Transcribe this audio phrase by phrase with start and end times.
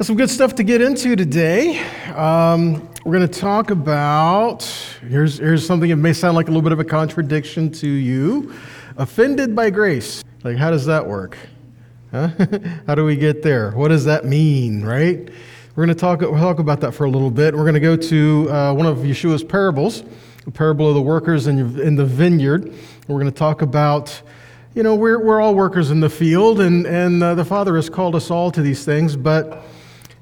[0.00, 1.78] Got some good stuff to get into today.
[2.14, 4.62] Um, we're going to talk about
[5.06, 8.54] here's, here's something that may sound like a little bit of a contradiction to you
[8.96, 10.24] offended by grace.
[10.42, 11.36] Like, how does that work?
[12.12, 12.30] Huh?
[12.86, 13.72] how do we get there?
[13.72, 15.18] What does that mean, right?
[15.76, 17.54] We're going to talk, we'll talk about that for a little bit.
[17.54, 20.02] We're going to go to uh, one of Yeshua's parables,
[20.46, 22.72] the parable of the workers in, in the vineyard.
[23.06, 24.22] We're going to talk about
[24.72, 27.90] you know, we're, we're all workers in the field, and, and uh, the Father has
[27.90, 29.64] called us all to these things, but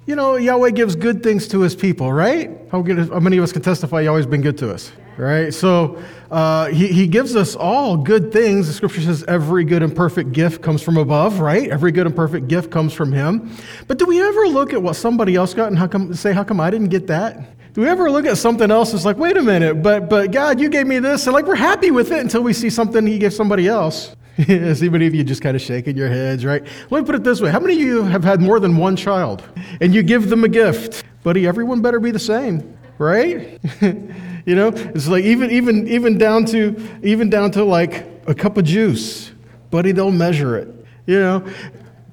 [0.08, 2.50] you know, Yahweh gives good things to his people, right?
[2.72, 5.52] How, good, how many of us can testify Yahweh's been good to us, right?
[5.52, 8.68] So uh, he, he gives us all good things.
[8.68, 11.68] The scripture says every good and perfect gift comes from above, right?
[11.68, 13.54] Every good and perfect gift comes from him.
[13.86, 16.42] But do we ever look at what somebody else got and how come, say, how
[16.42, 17.74] come I didn't get that?
[17.74, 20.58] Do we ever look at something else It's like, wait a minute, but, but God,
[20.58, 23.18] you gave me this, and like we're happy with it until we see something he
[23.18, 24.16] gave somebody else.
[24.46, 26.64] See many of you just kind of shaking your heads, right?
[26.90, 28.94] Let me put it this way How many of you have had more than one
[28.94, 29.42] child
[29.80, 31.04] and you give them a gift?
[31.24, 33.58] Buddy, everyone better be the same, right?
[33.82, 38.56] you know, it's like even, even, even, down to, even down to like a cup
[38.56, 39.32] of juice.
[39.70, 40.68] Buddy, they'll measure it,
[41.06, 41.44] you know?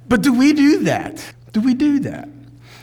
[0.09, 1.33] But do we do that?
[1.51, 2.27] Do we do that?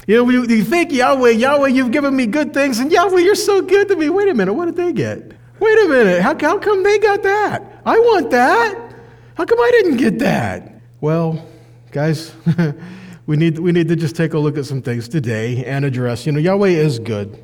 [0.06, 3.60] You know, you think, Yahweh, Yahweh, you've given me good things, and Yahweh, you're so
[3.60, 4.08] good to me.
[4.08, 5.32] Wait a minute, what did they get?
[5.58, 7.80] Wait a minute, how, how come they got that?
[7.84, 8.91] I want that.
[9.34, 10.74] How come I didn't get that?
[11.00, 11.44] Well,
[11.90, 12.34] guys,
[13.26, 16.26] we need, we need to just take a look at some things today and address.
[16.26, 17.42] You know, Yahweh is good,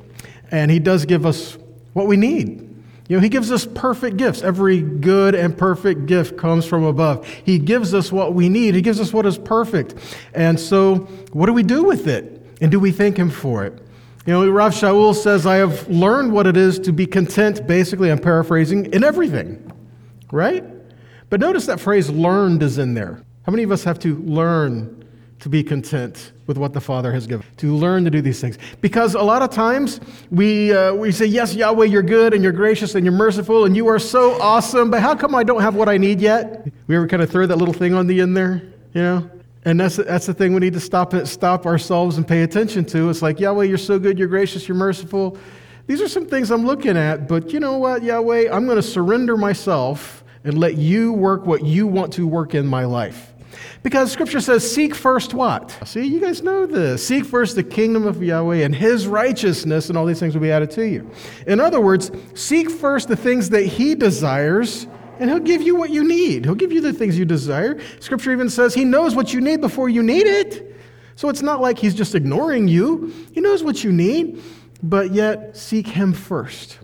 [0.51, 1.57] and He does give us
[1.93, 2.61] what we need.
[3.07, 4.43] You know, He gives us perfect gifts.
[4.43, 7.27] Every good and perfect gift comes from above.
[7.27, 9.95] He gives us what we need, He gives us what is perfect.
[10.33, 10.97] And so,
[11.33, 12.45] what do we do with it?
[12.61, 13.73] And do we thank Him for it?
[14.27, 18.11] You know, Rav Shaul says, I have learned what it is to be content, basically,
[18.11, 19.71] I'm paraphrasing, in everything,
[20.31, 20.63] right?
[21.29, 23.23] But notice that phrase learned is in there.
[23.43, 24.95] How many of us have to learn
[25.39, 27.45] to be content with what the Father has given?
[27.57, 28.57] To learn to do these things.
[28.81, 29.99] Because a lot of times
[30.31, 33.75] we, uh, we say, Yes, Yahweh, you're good and you're gracious and you're merciful and
[33.75, 36.67] you are so awesome, but how come I don't have what I need yet?
[36.87, 38.63] We ever kind of throw that little thing on the end there?
[38.93, 39.31] You know?
[39.65, 42.85] And that's, that's the thing we need to stop, it, stop ourselves and pay attention
[42.85, 43.09] to.
[43.09, 45.37] It's like, Yahweh, you're so good, you're gracious, you're merciful.
[45.85, 48.49] These are some things I'm looking at, but you know what, Yahweh?
[48.51, 52.65] I'm going to surrender myself and let you work what you want to work in
[52.65, 53.33] my life.
[53.81, 55.77] Because scripture says, seek first what?
[55.85, 57.05] See, you guys know this.
[57.05, 60.51] Seek first the kingdom of Yahweh and his righteousness, and all these things will be
[60.51, 61.09] added to you.
[61.47, 64.87] In other words, seek first the things that he desires,
[65.19, 66.45] and he'll give you what you need.
[66.45, 67.79] He'll give you the things you desire.
[67.99, 70.77] Scripture even says he knows what you need before you need it.
[71.15, 74.41] So it's not like he's just ignoring you, he knows what you need,
[74.81, 76.79] but yet seek him first.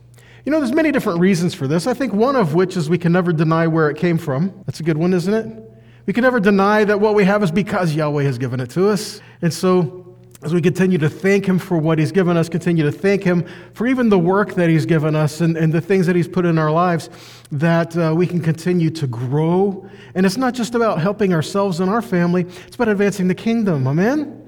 [0.45, 1.87] You know, there's many different reasons for this.
[1.87, 4.53] I think one of which is we can never deny where it came from.
[4.67, 5.71] That's a good one, isn't it?
[6.05, 8.89] We can never deny that what we have is because Yahweh has given it to
[8.89, 9.21] us.
[9.41, 12.91] And so, as we continue to thank Him for what He's given us, continue to
[12.91, 16.15] thank Him for even the work that He's given us and, and the things that
[16.15, 17.09] He's put in our lives,
[17.51, 19.89] that uh, we can continue to grow.
[20.13, 23.87] And it's not just about helping ourselves and our family, it's about advancing the kingdom.
[23.87, 24.44] Amen?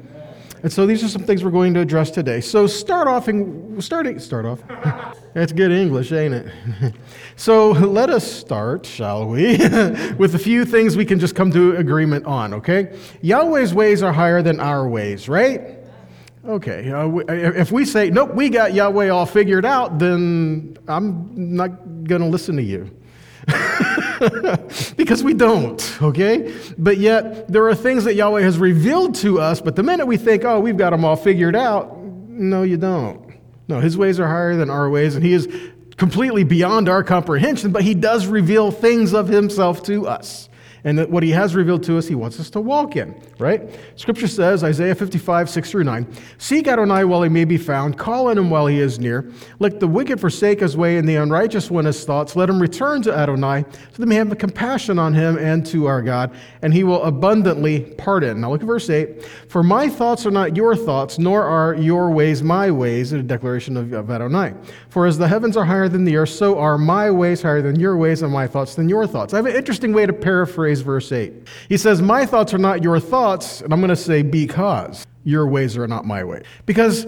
[0.68, 2.42] And so these are some things we're going to address today.
[2.42, 4.62] So start off and starting start off.
[5.34, 6.94] That's good English, ain't it?
[7.38, 9.52] so let us start, shall we,
[10.18, 13.00] with a few things we can just come to agreement on, okay?
[13.22, 15.78] Yahweh's ways are higher than our ways, right?
[16.46, 22.04] Okay, uh, if we say, nope, we got Yahweh all figured out, then I'm not
[22.04, 22.92] going to listen to you.
[24.98, 26.56] because we don't, okay?
[26.78, 30.18] But yet, there are things that Yahweh has revealed to us, but the minute we
[30.18, 33.34] think, oh, we've got them all figured out, no, you don't.
[33.68, 35.48] No, his ways are higher than our ways, and he is
[35.98, 40.48] completely beyond our comprehension, but he does reveal things of himself to us
[40.84, 43.62] and that what he has revealed to us, he wants us to walk in, right?
[43.96, 46.08] Scripture says, Isaiah 55, 6 through 9,
[46.38, 49.32] Seek Adonai while he may be found, call on him while he is near.
[49.60, 52.36] Let the wicked forsake his way, and the unrighteous one his thoughts.
[52.36, 56.02] Let him return to Adonai, so that may have compassion on him and to our
[56.02, 58.42] God, and he will abundantly pardon.
[58.42, 59.26] Now look at verse 8.
[59.50, 63.78] For my thoughts are not your thoughts, nor are your ways my ways, a declaration
[63.78, 64.54] of, of Adonai.
[64.90, 67.80] For as the heavens are higher than the earth, so are my ways higher than
[67.80, 69.34] your ways, and my thoughts than your thoughts.
[69.34, 71.34] I have an interesting way to paraphrase verse 8.
[71.70, 75.48] He says, My thoughts are not your thoughts, and I'm going to say, because your
[75.48, 76.44] ways are not my ways.
[76.66, 77.06] Because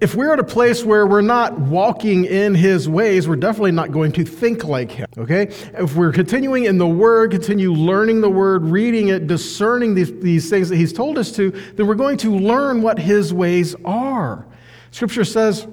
[0.00, 3.92] if we're at a place where we're not walking in his ways, we're definitely not
[3.92, 5.48] going to think like him, okay?
[5.74, 10.50] If we're continuing in the word, continue learning the word, reading it, discerning these, these
[10.50, 14.46] things that he's told us to, then we're going to learn what his ways are.
[14.90, 15.66] Scripture says,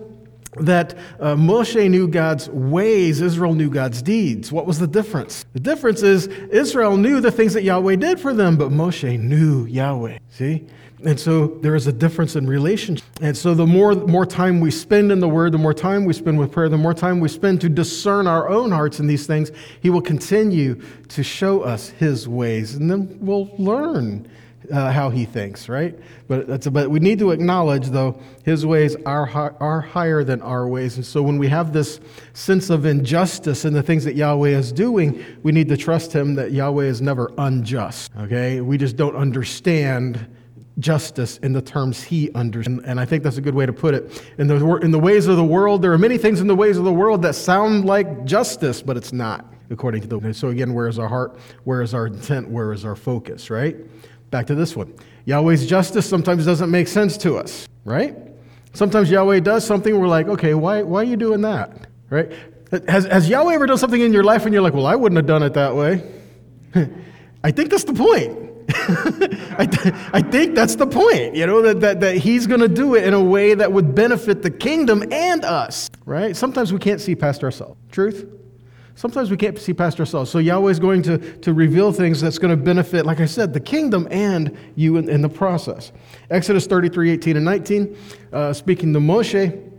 [0.58, 4.52] that uh, Moshe knew God's ways, Israel knew God's deeds.
[4.52, 5.46] What was the difference?
[5.54, 9.66] The difference is Israel knew the things that Yahweh did for them, but Moshe knew
[9.66, 10.20] Yahweh.
[10.30, 10.66] See?
[11.06, 13.06] And so there is a difference in relationship.
[13.22, 16.14] And so the more, more time we spend in the Word, the more time we
[16.14, 19.28] spend with prayer, the more time we spend to discern our own hearts in these
[19.28, 19.52] things,
[19.82, 22.76] He will continue to show us His ways.
[22.76, 24.30] And then we'll learn
[24.72, 25.98] uh, how He thinks, right?
[26.28, 29.30] But, but we need to acknowledge, though, His ways are,
[29.60, 30.96] are higher than our ways.
[30.98, 32.00] And so when we have this
[32.34, 36.36] sense of injustice in the things that Yahweh is doing, we need to trust Him
[36.36, 38.62] that Yahweh is never unjust, okay?
[38.62, 40.28] We just don't understand
[40.80, 42.84] justice in the terms he understands.
[42.86, 44.24] And I think that's a good way to put it.
[44.38, 46.78] In the, in the ways of the world, there are many things in the ways
[46.78, 50.34] of the world that sound like justice, but it's not, according to the.
[50.34, 51.38] So again, where is our heart?
[51.64, 52.50] Where is our intent?
[52.50, 53.78] Where is our focus, right?
[54.34, 54.92] Back to this one.
[55.26, 58.18] Yahweh's justice sometimes doesn't make sense to us, right?
[58.74, 62.32] Sometimes Yahweh does something, we're like, okay, why, why are you doing that, right?
[62.88, 65.18] Has, has Yahweh ever done something in your life and you're like, well, I wouldn't
[65.18, 66.02] have done it that way?
[67.44, 68.36] I think that's the point.
[69.60, 72.68] I, th- I think that's the point, you know, that, that, that he's going to
[72.68, 76.36] do it in a way that would benefit the kingdom and us, right?
[76.36, 77.80] Sometimes we can't see past ourselves.
[77.92, 78.26] Truth?
[78.96, 80.30] Sometimes we can't see past ourselves.
[80.30, 83.54] So Yahweh is going to, to reveal things that's going to benefit, like I said,
[83.54, 85.92] the kingdom and you in, in the process.
[86.30, 87.98] Exodus 33, 18 and 19,
[88.32, 89.72] uh, speaking to Moshe,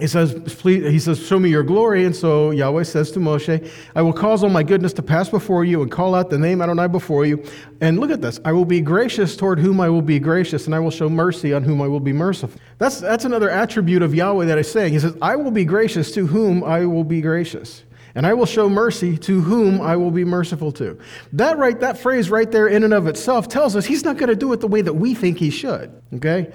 [0.00, 0.32] he says,
[0.62, 2.06] he says, show me your glory.
[2.06, 5.64] And so Yahweh says to Moshe, I will cause all my goodness to pass before
[5.64, 7.44] you and call out the name Adonai before you.
[7.82, 8.40] And look at this.
[8.44, 11.52] I will be gracious toward whom I will be gracious, and I will show mercy
[11.52, 12.58] on whom I will be merciful.
[12.78, 14.94] That's, that's another attribute of Yahweh that is saying.
[14.94, 17.84] He says, I will be gracious to whom I will be gracious.
[18.14, 20.98] And I will show mercy to whom I will be merciful to.
[21.32, 24.28] That right, that phrase right there in and of itself tells us he's not going
[24.30, 25.92] to do it the way that we think he should.
[26.14, 26.52] Okay?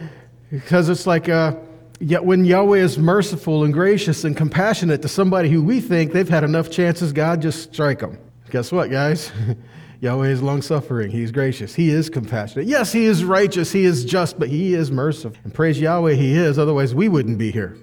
[0.51, 1.55] Because it's like, uh,
[1.99, 6.27] Yet when Yahweh is merciful and gracious and compassionate to somebody who we think they've
[6.27, 8.17] had enough chances, God just strike them.
[8.51, 9.31] Guess what, guys?
[10.01, 11.09] Yahweh is long suffering.
[11.09, 11.73] He's gracious.
[11.73, 12.67] He is compassionate.
[12.67, 13.71] Yes, He is righteous.
[13.71, 15.37] He is just, but He is merciful.
[15.43, 16.59] And praise Yahweh, He is.
[16.59, 17.77] Otherwise, we wouldn't be here.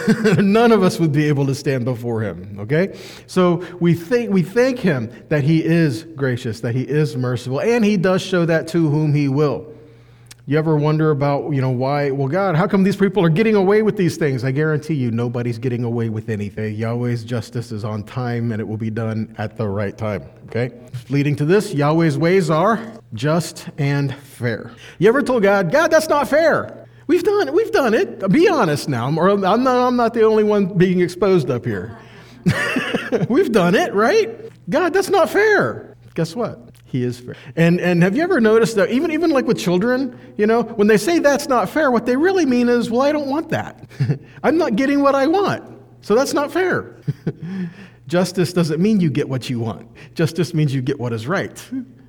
[0.38, 2.58] None of us would be able to stand before Him.
[2.60, 2.98] Okay?
[3.26, 7.84] So we, think, we thank Him that He is gracious, that He is merciful, and
[7.84, 9.72] He does show that to whom He will.
[10.44, 12.10] You ever wonder about, you know, why?
[12.10, 14.42] Well, God, how come these people are getting away with these things?
[14.42, 16.74] I guarantee you, nobody's getting away with anything.
[16.74, 20.28] Yahweh's justice is on time and it will be done at the right time.
[20.46, 20.72] Okay?
[21.10, 24.72] Leading to this, Yahweh's ways are just and fair.
[24.98, 26.81] You ever told God, God, that's not fair?
[27.12, 27.52] We've done it.
[27.52, 28.26] We've done it.
[28.30, 29.14] Be honest now.
[29.14, 31.98] Or I'm not, I'm not the only one being exposed up here.
[33.28, 34.50] We've done it, right?
[34.70, 35.94] God, that's not fair.
[36.14, 36.70] Guess what?
[36.86, 37.36] He is fair.
[37.54, 40.88] And, and have you ever noticed that even, even like with children, you know, when
[40.88, 43.84] they say that's not fair, what they really mean is, well, I don't want that.
[44.42, 45.70] I'm not getting what I want.
[46.00, 46.96] So that's not fair.
[48.06, 49.86] Justice doesn't mean you get what you want.
[50.14, 51.62] Justice means you get what is right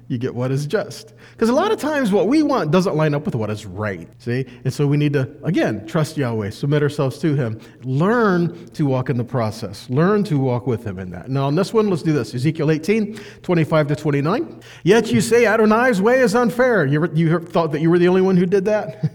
[0.08, 1.14] you get what is just.
[1.32, 4.08] Because a lot of times what we want doesn't line up with what is right.
[4.20, 4.46] See?
[4.64, 9.10] And so we need to, again, trust Yahweh, submit ourselves to Him, learn to walk
[9.10, 11.30] in the process, learn to walk with Him in that.
[11.30, 14.62] Now, on this one, let's do this Ezekiel 18, 25 to 29.
[14.84, 16.86] Yet you say Adonai's way is unfair.
[16.86, 19.12] You, you thought that you were the only one who did that?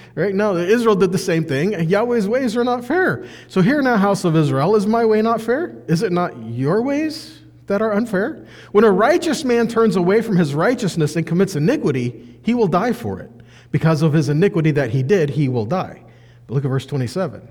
[0.14, 0.34] right?
[0.34, 1.88] No, Israel did the same thing.
[1.88, 3.26] Yahweh's ways are not fair.
[3.48, 5.82] So, here now, house of Israel, is my way not fair?
[5.88, 7.39] Is it not your ways?
[7.70, 8.44] That are unfair?
[8.72, 12.92] When a righteous man turns away from his righteousness and commits iniquity, he will die
[12.92, 13.30] for it.
[13.70, 16.02] Because of his iniquity that he did, he will die.
[16.46, 17.48] But look at verse 27.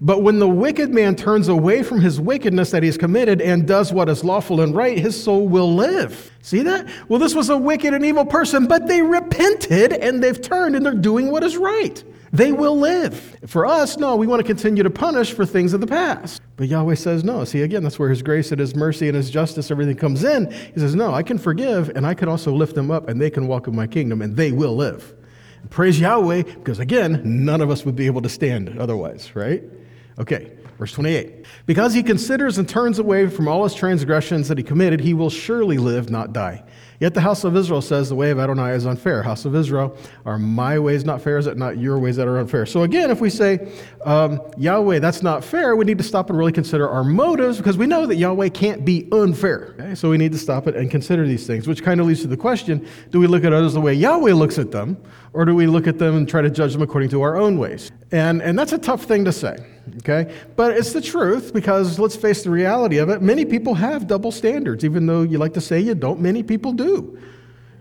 [0.00, 3.66] But when the wicked man turns away from his wickedness that he has committed and
[3.66, 6.32] does what is lawful and right, his soul will live.
[6.42, 6.88] See that?
[7.08, 10.84] Well, this was a wicked and evil person, but they repented and they've turned and
[10.84, 12.02] they're doing what is right
[12.32, 13.36] they will live.
[13.46, 16.41] For us, no, we want to continue to punish for things of the past.
[16.56, 17.44] But Yahweh says no.
[17.44, 20.50] See, again, that's where His grace and His mercy and His justice, everything comes in.
[20.50, 23.30] He says, no, I can forgive and I can also lift them up and they
[23.30, 25.14] can walk in my kingdom and they will live.
[25.70, 29.62] Praise Yahweh, because again, none of us would be able to stand otherwise, right?
[30.18, 31.46] Okay, verse 28.
[31.66, 35.30] Because he considers and turns away from all his transgressions that he committed, he will
[35.30, 36.64] surely live, not die.
[37.02, 39.24] Yet the house of Israel says the way of Adonai is unfair.
[39.24, 41.36] House of Israel, are my ways not fair?
[41.36, 42.64] Is it not your ways that are unfair?
[42.64, 43.72] So again, if we say,
[44.04, 47.76] um, Yahweh, that's not fair, we need to stop and really consider our motives because
[47.76, 49.74] we know that Yahweh can't be unfair.
[49.80, 49.96] Okay?
[49.96, 52.28] So we need to stop it and consider these things, which kind of leads to
[52.28, 54.96] the question do we look at others the way Yahweh looks at them,
[55.32, 57.58] or do we look at them and try to judge them according to our own
[57.58, 57.90] ways?
[58.12, 59.56] And, and that's a tough thing to say
[59.98, 60.34] okay?
[60.56, 63.22] But it's the truth because let's face the reality of it.
[63.22, 66.72] Many people have double standards, even though you like to say you don't, many people
[66.72, 67.18] do.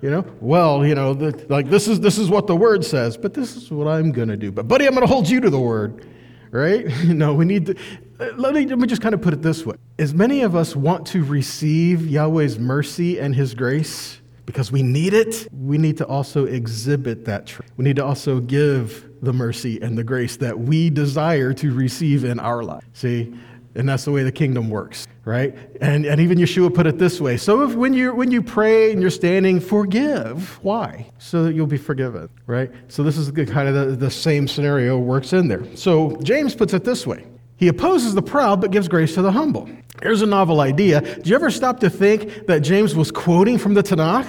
[0.02, 3.18] You know, well, you know, the, like this is this is what the word says,
[3.18, 4.52] but this is what I'm going to do.
[4.52, 6.04] But buddy, I'm going to hold you to the word,
[6.50, 6.88] right?
[7.06, 7.76] no, we need to.
[8.20, 10.56] Uh, let me, let me just kind of put it this way: as many of
[10.56, 15.98] us want to receive Yahweh's mercy and His grace, because we need it, we need
[15.98, 17.72] to also exhibit that truth.
[17.78, 22.24] We need to also give the mercy and the grace that we desire to receive
[22.24, 22.84] in our life.
[22.94, 23.34] See?
[23.74, 25.58] And that's the way the kingdom works, right?
[25.80, 27.38] And, and even Yeshua put it this way.
[27.38, 30.60] So if when you when you pray and you're standing, forgive.
[30.62, 31.10] Why?
[31.20, 32.70] So that you'll be forgiven, right?
[32.90, 35.64] So this is the, kind of the, the same scenario works in there.
[35.78, 37.26] So James puts it this way.
[37.62, 39.70] He opposes the proud but gives grace to the humble.
[40.02, 41.00] Here's a novel idea.
[41.20, 44.28] Do you ever stop to think that James was quoting from the Tanakh?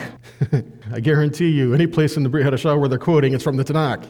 [0.92, 3.64] I guarantee you, any place in the Brit Hadashah where they're quoting, it's from the
[3.64, 4.04] Tanakh,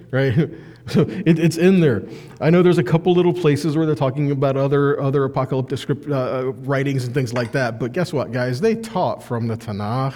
[0.10, 0.50] right?
[0.88, 2.04] So it, it's in there.
[2.40, 6.08] I know there's a couple little places where they're talking about other, other apocalyptic script,
[6.08, 7.80] uh, writings and things like that.
[7.80, 8.60] But guess what, guys?
[8.60, 10.14] They taught from the Tanakh,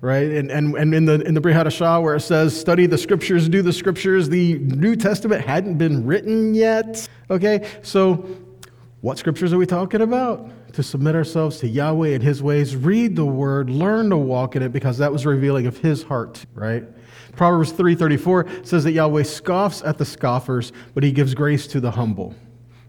[0.00, 0.30] right?
[0.30, 3.48] And, and, and in the, in the Brit Hadashah, where it says, study the scriptures,
[3.48, 7.08] do the scriptures, the New Testament hadn't been written yet.
[7.30, 7.68] Okay?
[7.82, 8.26] So
[9.00, 10.50] what scriptures are we talking about?
[10.74, 14.62] To submit ourselves to Yahweh and His ways, read the Word, learn to walk in
[14.62, 16.84] it, because that was revealing of His heart, right?
[17.36, 21.90] Proverbs 3:34 says that Yahweh scoffs at the scoffers, but he gives grace to the
[21.90, 22.34] humble.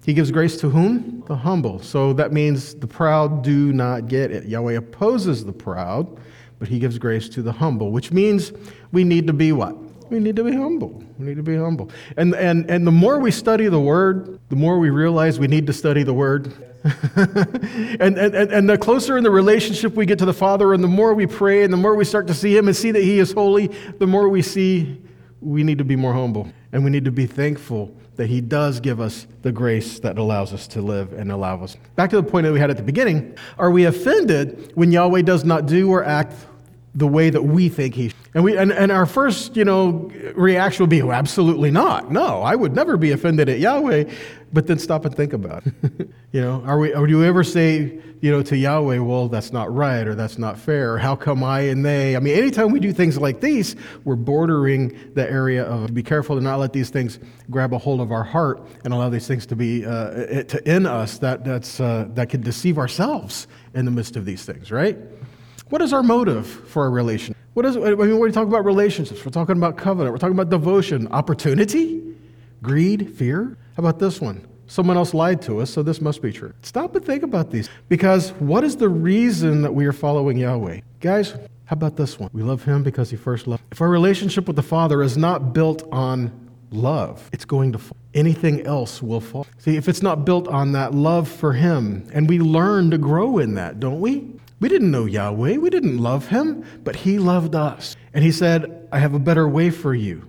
[0.05, 1.23] He gives grace to whom?
[1.27, 1.79] The humble.
[1.79, 4.45] So that means the proud do not get it.
[4.45, 6.17] Yahweh opposes the proud,
[6.59, 8.51] but he gives grace to the humble, which means
[8.91, 9.75] we need to be what?
[10.09, 11.03] We need to be humble.
[11.19, 11.91] We need to be humble.
[12.15, 15.67] And, and, and the more we study the Word, the more we realize we need
[15.67, 16.53] to study the Word.
[17.15, 20.87] and, and, and the closer in the relationship we get to the Father, and the
[20.87, 23.19] more we pray, and the more we start to see Him and see that He
[23.19, 25.01] is holy, the more we see
[25.41, 26.49] we need to be more humble.
[26.71, 30.53] And we need to be thankful that He does give us the grace that allows
[30.53, 31.77] us to live and allow us.
[31.95, 35.21] Back to the point that we had at the beginning are we offended when Yahweh
[35.21, 36.33] does not do or act
[36.95, 38.17] the way that we think he should?
[38.37, 42.41] and we and, and our first you know reaction will be oh, absolutely not no
[42.43, 44.03] i would never be offended at yahweh
[44.53, 45.73] but then stop and think about it
[46.31, 49.51] you know are we or do you ever say you know to yahweh well that's
[49.51, 52.71] not right or that's not fair or how come i and they i mean anytime
[52.71, 56.73] we do things like these we're bordering the area of be careful to not let
[56.73, 60.43] these things grab a hold of our heart and allow these things to be uh,
[60.43, 64.45] to in us that that's uh, that can deceive ourselves in the midst of these
[64.45, 64.97] things right
[65.69, 67.35] what is our motive for a relation?
[67.53, 70.35] What is, I mean, when we talk about relationships, we're talking about covenant, we're talking
[70.37, 72.15] about devotion, opportunity,
[72.61, 73.57] greed, fear.
[73.77, 74.43] How about this one?
[74.65, 76.51] Someone else lied to us, so this must be true.
[76.63, 77.69] Stop and think about these.
[77.89, 80.81] Because what is the reason that we are following Yahweh?
[80.99, 81.33] Guys,
[81.65, 82.31] how about this one?
[82.33, 83.61] We love Him because He first loved.
[83.71, 86.31] If our relationship with the Father is not built on
[86.71, 87.97] love, it's going to fall.
[88.15, 89.45] Anything else will fall.
[89.59, 93.37] See, if it's not built on that love for Him, and we learn to grow
[93.37, 94.27] in that, don't we?
[94.59, 95.57] We didn't know Yahweh.
[95.57, 97.95] We didn't love him, but he loved us.
[98.15, 100.27] And he said, I have a better way for you.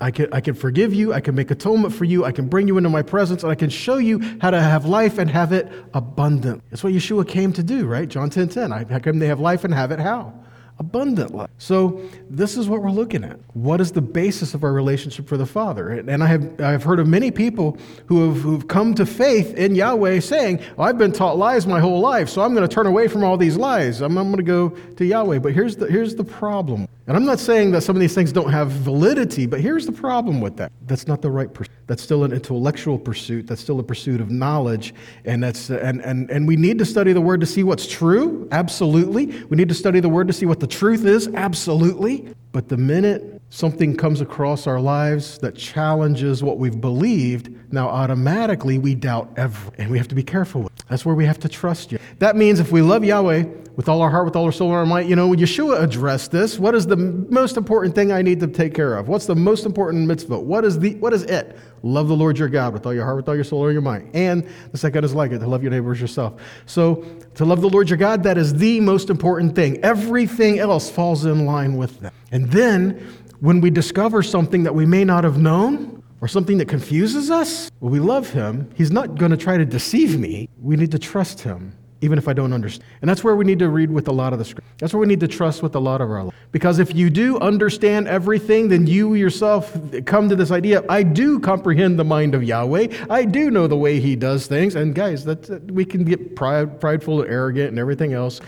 [0.00, 1.12] I can, I can forgive you.
[1.12, 2.24] I can make atonement for you.
[2.24, 4.86] I can bring you into my presence, and I can show you how to have
[4.86, 6.62] life and have it abundant.
[6.70, 8.08] That's what Yeshua came to do, right?
[8.08, 8.70] John 10 10.
[8.70, 10.32] How come they have life and have it how?
[10.80, 11.50] Abundant life.
[11.58, 13.38] So this is what we're looking at.
[13.52, 15.90] What is the basis of our relationship for the Father?
[15.90, 19.74] And I have I've heard of many people who have who've come to faith in
[19.74, 22.86] Yahweh saying, well, I've been taught lies my whole life, so I'm going to turn
[22.86, 24.00] away from all these lies.
[24.00, 25.38] I'm, I'm going to go to Yahweh.
[25.38, 26.88] But here's the here's the problem.
[27.06, 29.92] And I'm not saying that some of these things don't have validity, but here's the
[29.92, 30.72] problem with that.
[30.86, 31.74] That's not the right pursuit.
[31.90, 33.48] That's still an intellectual pursuit.
[33.48, 34.94] That's still a pursuit of knowledge.
[35.24, 38.46] And, that's, and, and, and we need to study the Word to see what's true.
[38.52, 39.26] Absolutely.
[39.48, 41.26] We need to study the Word to see what the truth is.
[41.34, 42.32] Absolutely.
[42.52, 48.78] But the minute something comes across our lives that challenges what we've believed, now automatically
[48.78, 49.80] we doubt everything.
[49.80, 50.72] And we have to be careful with.
[50.88, 51.98] That's where we have to trust you.
[52.20, 53.46] That means if we love Yahweh,
[53.80, 55.06] with all our heart, with all our soul, and our might.
[55.06, 56.58] You know, when Yeshua addressed this.
[56.58, 59.08] What is the most important thing I need to take care of?
[59.08, 60.38] What's the most important mitzvah?
[60.38, 61.56] What is the what is it?
[61.82, 63.82] Love the Lord your God with all your heart, with all your soul, and your
[63.82, 64.10] mind.
[64.14, 66.40] And the second is like it, to love your neighbor as yourself.
[66.66, 69.82] So to love the Lord your God, that is the most important thing.
[69.84, 72.12] Everything else falls in line with that.
[72.32, 76.68] And then when we discover something that we may not have known, or something that
[76.68, 78.70] confuses us, well, we love him.
[78.74, 80.50] He's not going to try to deceive me.
[80.60, 82.84] We need to trust him even if I don't understand.
[83.00, 84.66] And that's where we need to read with a lot of the script.
[84.78, 86.34] That's where we need to trust with a lot of our life.
[86.52, 89.76] Because if you do understand everything, then you yourself
[90.06, 93.06] come to this idea I do comprehend the mind of Yahweh.
[93.08, 94.74] I do know the way he does things.
[94.74, 98.40] And guys, that's, we can get pride, prideful and arrogant and everything else.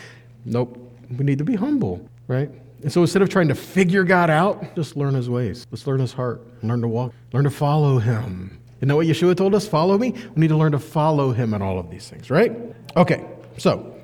[0.45, 0.79] Nope.
[1.19, 2.51] We need to be humble, right?
[2.83, 5.67] And so instead of trying to figure God out, just learn his ways.
[5.71, 6.41] Let's learn his heart.
[6.63, 7.13] Learn to walk.
[7.33, 8.59] Learn to follow him.
[8.81, 9.69] You know what Yeshua told us?
[9.69, 10.11] Follow me.
[10.11, 12.53] We need to learn to follow him in all of these things, right?
[12.97, 13.25] Okay.
[13.59, 13.95] So,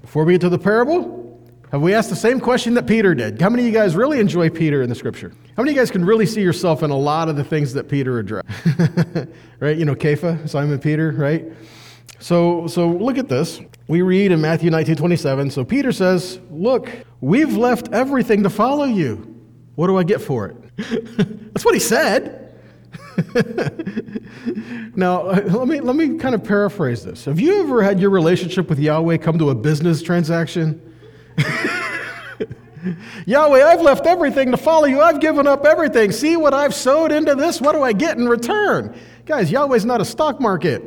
[0.00, 1.26] before we get to the parable,
[1.72, 3.40] have we asked the same question that Peter did?
[3.40, 5.32] How many of you guys really enjoy Peter in the scripture?
[5.56, 7.72] How many of you guys can really see yourself in a lot of the things
[7.72, 8.48] that Peter addressed?
[9.60, 9.76] right?
[9.76, 11.44] You know, Kepha, Simon Peter, right?
[12.20, 13.60] So, so look at this.
[13.88, 15.50] We read in Matthew 19 27.
[15.50, 19.34] So Peter says, Look, we've left everything to follow you.
[19.74, 20.56] What do I get for it?
[21.52, 22.45] That's what he said.
[24.96, 27.24] now, let me, let me kind of paraphrase this.
[27.26, 30.80] Have you ever had your relationship with Yahweh come to a business transaction?
[33.26, 35.00] Yahweh, I've left everything to follow you.
[35.00, 36.12] I've given up everything.
[36.12, 37.60] See what I've sowed into this?
[37.60, 38.96] What do I get in return?
[39.24, 40.82] Guys, Yahweh's not a stock market.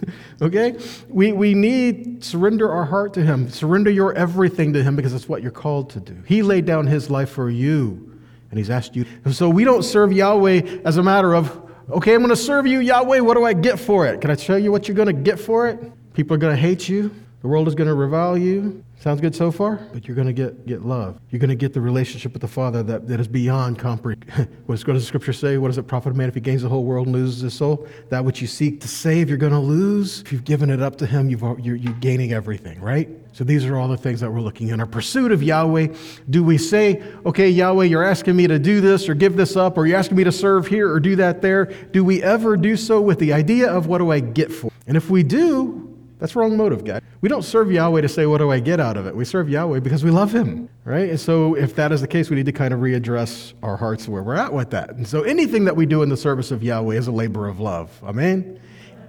[0.42, 0.78] okay?
[1.08, 3.48] We, we need surrender our heart to Him.
[3.48, 6.16] Surrender your everything to Him because it's what you're called to do.
[6.26, 8.18] He laid down His life for you,
[8.50, 9.06] and He's asked you.
[9.32, 12.80] So we don't serve Yahweh as a matter of, okay, I'm going to serve you,
[12.80, 13.20] Yahweh.
[13.20, 14.20] What do I get for it?
[14.20, 15.78] Can I tell you what you're going to get for it?
[16.14, 17.14] People are going to hate you.
[17.40, 18.84] The world is going to revile you.
[18.98, 19.76] Sounds good so far?
[19.92, 21.20] But you're going to get, get love.
[21.30, 24.48] You're going to get the relationship with the Father that, that is beyond comprehension.
[24.66, 25.56] what does the scripture say?
[25.56, 27.54] What does it profit a man if he gains the whole world and loses his
[27.54, 27.86] soul?
[28.08, 30.22] That which you seek to save, you're going to lose.
[30.22, 33.08] If you've given it up to him, you've, you're, you're gaining everything, right?
[33.32, 35.94] So these are all the things that we're looking in our pursuit of Yahweh.
[36.28, 39.78] Do we say, okay, Yahweh, you're asking me to do this or give this up,
[39.78, 41.66] or you're asking me to serve here or do that there?
[41.66, 44.72] Do we ever do so with the idea of what do I get for?
[44.88, 45.87] And if we do,
[46.18, 47.00] that's wrong motive, guy.
[47.20, 49.14] We don't serve Yahweh to say, what do I get out of it?
[49.14, 51.10] We serve Yahweh because we love him, right?
[51.10, 54.08] And so if that is the case, we need to kind of readdress our hearts
[54.08, 54.90] where we're at with that.
[54.90, 57.60] And so anything that we do in the service of Yahweh is a labor of
[57.60, 57.90] love.
[58.02, 58.60] Amen?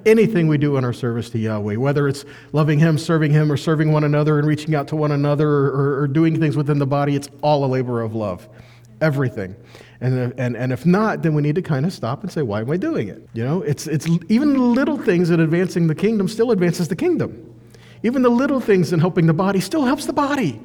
[0.06, 3.58] Anything we do in our service to Yahweh, whether it's loving him, serving him, or
[3.58, 6.80] serving one another and reaching out to one another or, or, or doing things within
[6.80, 8.48] the body, it's all a labor of love.
[9.02, 9.56] Everything.
[10.02, 12.62] And, and, and if not, then we need to kind of stop and say, why
[12.62, 13.28] am I doing it?
[13.34, 17.54] You know, it's, it's even little things in advancing the kingdom still advances the kingdom.
[18.04, 20.62] Even the little things in helping the body still helps the body.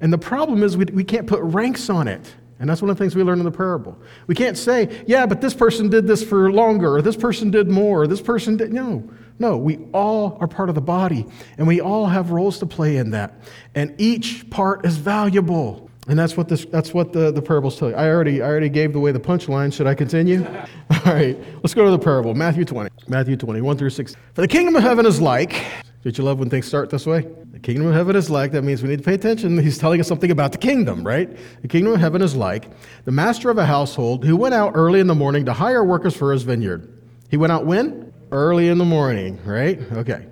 [0.00, 2.34] And the problem is we, we can't put ranks on it.
[2.58, 3.98] And that's one of the things we learn in the parable.
[4.26, 7.68] We can't say, yeah, but this person did this for longer, or this person did
[7.68, 8.72] more, or this person did.
[8.72, 9.08] No,
[9.40, 11.26] no, we all are part of the body,
[11.58, 13.34] and we all have roles to play in that.
[13.74, 15.90] And each part is valuable.
[16.08, 17.94] And that's what, this, that's what the, the parables tell you.
[17.94, 19.72] I already, I already gave away the punchline.
[19.72, 20.44] Should I continue?
[20.90, 22.34] All right, let's go to the parable.
[22.34, 22.90] Matthew 20.
[23.06, 24.16] Matthew 20, 1 through 6.
[24.34, 25.64] For the kingdom of heaven is like,
[26.02, 27.24] did you love when things start this way?
[27.52, 29.56] The kingdom of heaven is like, that means we need to pay attention.
[29.62, 31.30] He's telling us something about the kingdom, right?
[31.62, 32.68] The kingdom of heaven is like
[33.04, 36.16] the master of a household who went out early in the morning to hire workers
[36.16, 36.92] for his vineyard.
[37.30, 38.12] He went out when?
[38.32, 39.80] Early in the morning, right?
[39.92, 40.26] Okay.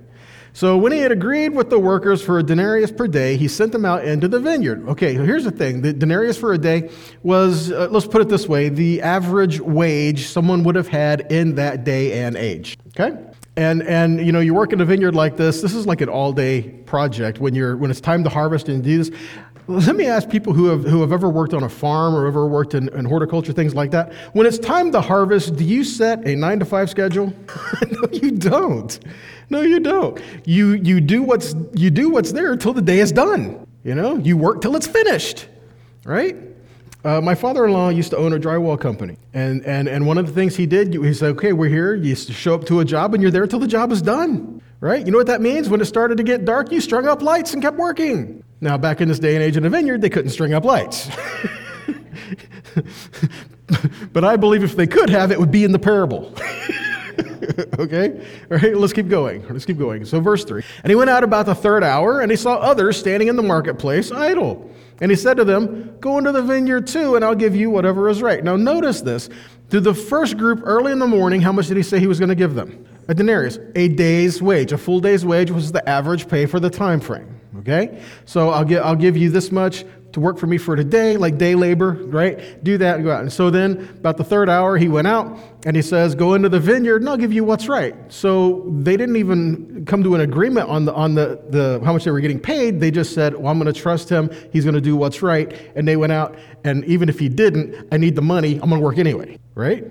[0.53, 3.73] So when he had agreed with the workers for a denarius per day, he sent
[3.73, 4.89] them out into the vineyard.
[4.89, 6.91] Okay, so here's the thing the denarius for a day
[7.23, 11.55] was, uh, let's put it this way, the average wage someone would have had in
[11.55, 12.77] that day and age.
[12.89, 13.17] Okay?
[13.57, 16.09] And, and you know, you work in a vineyard like this, this is like an
[16.09, 19.11] all day project when, you're, when it's time to harvest and do this.
[19.67, 22.47] Let me ask people who have, who have ever worked on a farm or ever
[22.47, 24.13] worked in, in horticulture, things like that.
[24.33, 27.33] When it's time to harvest, do you set a nine to five schedule?
[27.91, 28.99] no, you don't.
[29.51, 30.21] No, you don't.
[30.45, 33.67] You, you, do what's, you do what's there until the day is done.
[33.83, 35.49] You know, you work till it's finished,
[36.05, 36.37] right?
[37.03, 40.33] Uh, my father-in-law used to own a drywall company, and, and, and one of the
[40.33, 41.95] things he did, he said, okay, we're here.
[41.95, 45.05] You show up to a job, and you're there till the job is done, right?
[45.05, 45.71] You know what that means?
[45.71, 48.45] When it started to get dark, you strung up lights and kept working.
[48.61, 51.09] Now, back in this day and age in a vineyard, they couldn't string up lights.
[54.13, 56.35] but I believe if they could have, it would be in the parable.
[57.79, 58.27] okay?
[58.51, 59.46] All right, let's keep going.
[59.49, 60.05] Let's keep going.
[60.05, 62.99] So, verse 3 And he went out about the third hour, and he saw others
[62.99, 64.70] standing in the marketplace idle.
[65.01, 68.09] And he said to them, Go into the vineyard too, and I'll give you whatever
[68.09, 68.42] is right.
[68.44, 69.29] Now, notice this.
[69.70, 72.18] To the first group early in the morning, how much did he say he was
[72.18, 72.87] going to give them?
[73.09, 74.73] A denarius, a day's wage.
[74.73, 77.40] A full day's wage was the average pay for the time frame.
[77.59, 78.03] Okay?
[78.25, 81.38] So I'll, get, I'll give you this much to work for me for today, like
[81.38, 82.62] day labor, right?
[82.64, 83.20] Do that and go out.
[83.20, 86.49] And so then, about the third hour, he went out and he says, Go into
[86.49, 87.94] the vineyard and I'll give you what's right.
[88.12, 92.05] So they didn't even come to an agreement on the on the, the how much
[92.05, 92.81] they were getting paid.
[92.81, 95.53] They just said, Well, I'm gonna trust him, he's gonna do what's right.
[95.77, 98.81] And they went out, and even if he didn't, I need the money, I'm gonna
[98.81, 99.85] work anyway, right?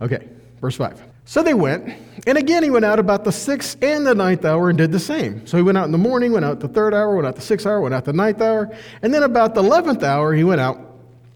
[0.00, 0.28] Okay,
[0.60, 1.13] verse 5.
[1.26, 1.94] So they went,
[2.26, 5.00] and again he went out about the sixth and the ninth hour and did the
[5.00, 5.46] same.
[5.46, 7.42] So he went out in the morning, went out the third hour, went out the
[7.42, 10.60] sixth hour, went out the ninth hour, and then about the eleventh hour he went
[10.60, 10.78] out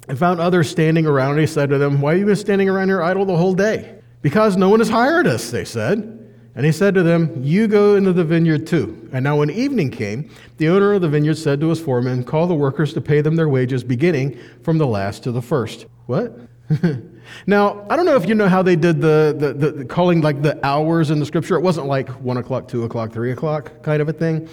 [0.08, 2.68] and found others standing around, and he said to them, Why have you been standing
[2.68, 4.00] around here idle the whole day?
[4.20, 6.14] Because no one has hired us, they said.
[6.54, 9.08] And he said to them, You go into the vineyard too.
[9.12, 12.46] And now when evening came, the owner of the vineyard said to his foreman, Call
[12.46, 15.86] the workers to pay them their wages, beginning from the last to the first.
[16.06, 16.36] What?
[17.46, 20.20] Now, I don't know if you know how they did the, the, the, the, calling
[20.20, 21.56] like the hours in the scripture.
[21.56, 24.48] It wasn't like 1 o'clock, 2 o'clock, 3 o'clock kind of a thing.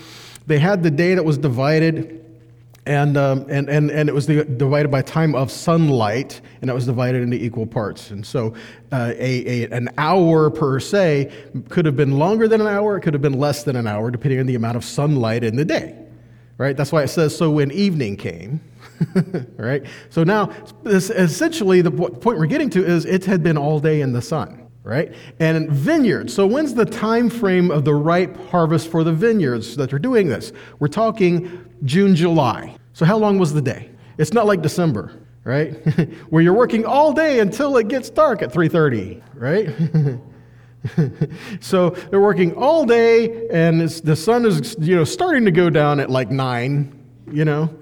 [0.48, 2.22] They had the day that was divided
[2.88, 6.74] And, um, and, and, and it was the, divided by time of sunlight, and it
[6.74, 8.12] was divided into equal parts.
[8.12, 8.54] And so
[8.92, 11.32] uh, a, a, an hour per se
[11.70, 14.12] could have been longer than an hour, it could have been less than an hour,
[14.12, 15.96] depending on the amount of sunlight in the day.
[16.60, 16.78] Right?
[16.78, 18.62] That's why it says, so when evening came.
[19.58, 19.86] right?
[20.10, 20.52] So now,
[20.84, 24.22] this, essentially, the point we're getting to is it had been all day in the
[24.22, 25.16] sun right?
[25.40, 26.32] And vineyards.
[26.34, 30.30] So when's the time frame of the ripe harvest for the vineyards that are doing
[30.30, 30.54] this?
[30.80, 32.78] We're talking June, July.
[32.94, 33.90] So how long was the day?
[34.18, 35.12] It's not like December,
[35.44, 35.72] right?
[36.30, 40.20] Where you're working all day until it gets dark at 3:30, right?
[41.60, 46.00] so they're working all day and the sun is you know starting to go down
[46.00, 47.76] at like 9, you know.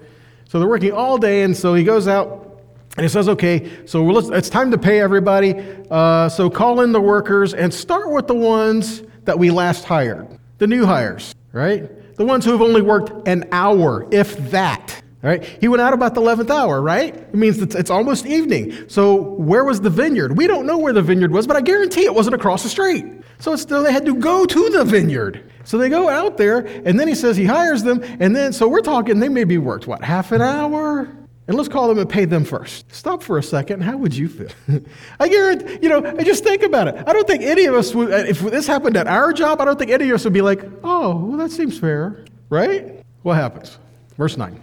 [0.54, 2.62] So they're working all day and so he goes out
[2.96, 5.52] and he says, okay, so it's time to pay everybody.
[5.90, 10.28] Uh, so call in the workers and start with the ones that we last hired,
[10.58, 12.14] the new hires, right?
[12.14, 15.02] The ones who have only worked an hour, if that.
[15.24, 15.42] Right?
[15.42, 17.14] He went out about the 11th hour, right?
[17.16, 18.90] It means it's, it's almost evening.
[18.90, 20.36] So, where was the vineyard?
[20.36, 23.06] We don't know where the vineyard was, but I guarantee it wasn't across the street.
[23.38, 25.50] So, still, they had to go to the vineyard.
[25.64, 28.68] So, they go out there, and then he says he hires them, and then, so
[28.68, 31.10] we're talking, they maybe worked, what, half an hour?
[31.48, 32.92] And let's call them and pay them first.
[32.92, 33.82] Stop for a second.
[33.82, 34.50] How would you feel?
[35.20, 37.02] I guarantee, you know, just think about it.
[37.06, 39.64] I don't think any of us would, uh, if this happened at our job, I
[39.64, 43.02] don't think any of us would be like, oh, well, that seems fair, right?
[43.22, 43.78] What happens?
[44.18, 44.60] Verse 9.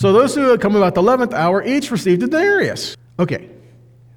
[0.00, 2.96] So those who had come about the 11th hour each received a denarius.
[3.18, 3.50] Okay,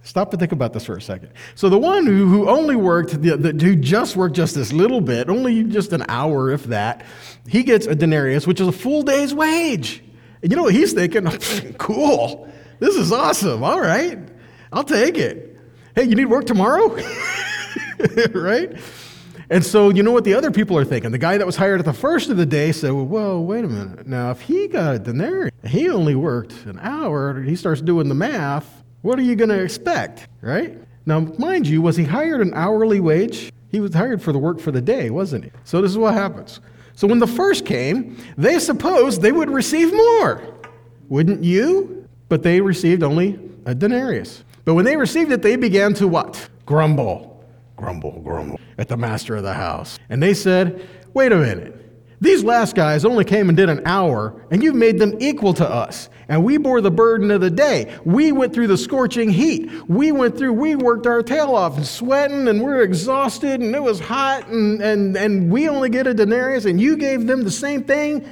[0.04, 1.32] stop to think about this for a second.
[1.56, 5.02] So the one who, who only worked, the, the, who just worked just this little
[5.02, 7.06] bit, only just an hour, if that,
[7.50, 10.02] he gets a denarius, which is a full day's wage.
[10.42, 11.26] And you know what he's thinking?
[11.78, 12.48] cool.
[12.80, 13.62] This is awesome.
[13.62, 14.20] All right.
[14.72, 15.60] I'll take it.
[15.96, 16.96] Hey, you need work tomorrow?
[18.34, 18.72] right?
[19.50, 21.12] And so, you know what the other people are thinking?
[21.12, 23.66] The guy that was hired at the first of the day said, well, whoa, wait
[23.66, 24.08] a minute.
[24.08, 28.16] Now, if he got a denarius, he only worked an hour, he starts doing the
[28.16, 30.28] math, what are you going to expect?
[30.42, 30.78] Right?
[31.06, 33.52] Now, mind you, was he hired an hourly wage?
[33.70, 35.52] He was hired for the work for the day, wasn't he?
[35.66, 36.62] So, this is what happens.
[36.96, 40.42] So when the first came, they supposed they would receive more.
[41.10, 42.08] Wouldn't you?
[42.30, 44.44] But they received only a denarius.
[44.66, 46.50] But when they received it, they began to what?
[46.66, 47.33] Grumble,
[47.84, 50.00] grumble, grumble at the master of the house.
[50.10, 51.80] And they said, Wait a minute.
[52.22, 55.70] These last guys only came and did an hour, and you've made them equal to
[55.70, 56.08] us.
[56.30, 57.94] And we bore the burden of the day.
[58.06, 59.70] We went through the scorching heat.
[59.90, 63.76] We went through, we worked our tail off and sweating and we are exhausted and
[63.76, 67.44] it was hot and, and, and we only get a denarius and you gave them
[67.44, 68.26] the same thing.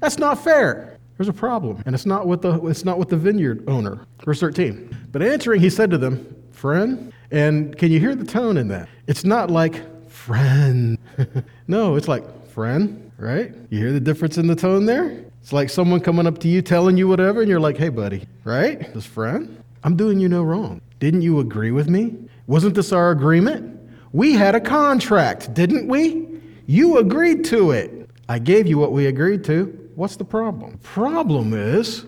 [0.00, 0.98] That's not fair.
[1.16, 1.80] There's a problem.
[1.86, 4.04] And it's not with the, it's not with the vineyard owner.
[4.24, 5.08] Verse 13.
[5.12, 8.88] But answering, he said to them, Friend, and can you hear the tone in that?
[9.06, 10.98] It's not like, friend.
[11.66, 13.52] no, it's like, friend, right?
[13.70, 15.24] You hear the difference in the tone there?
[15.40, 18.26] It's like someone coming up to you telling you whatever, and you're like, hey, buddy,
[18.44, 18.92] right?
[18.94, 20.80] This friend, I'm doing you no wrong.
[21.00, 22.14] Didn't you agree with me?
[22.46, 23.80] Wasn't this our agreement?
[24.12, 26.28] We had a contract, didn't we?
[26.66, 28.10] You agreed to it.
[28.28, 29.66] I gave you what we agreed to.
[29.94, 30.78] What's the problem?
[30.82, 32.04] Problem is,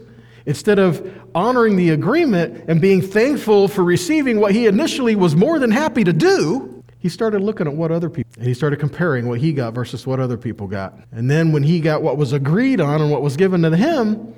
[0.46, 5.59] instead of honoring the agreement and being thankful for receiving what he initially was more
[5.59, 9.28] than happy to do, he started looking at what other people and he started comparing
[9.28, 10.98] what he got versus what other people got.
[11.12, 14.35] And then when he got what was agreed on and what was given to him,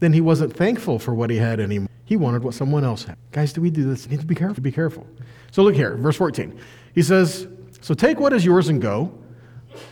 [0.00, 1.88] then he wasn't thankful for what he had anymore.
[2.04, 3.16] He wanted what someone else had.
[3.32, 4.04] Guys, do we do this?
[4.04, 4.62] You need to be careful.
[4.62, 5.06] Be careful.
[5.50, 6.58] So look here, verse 14.
[6.94, 7.46] He says,
[7.80, 9.12] So take what is yours and go,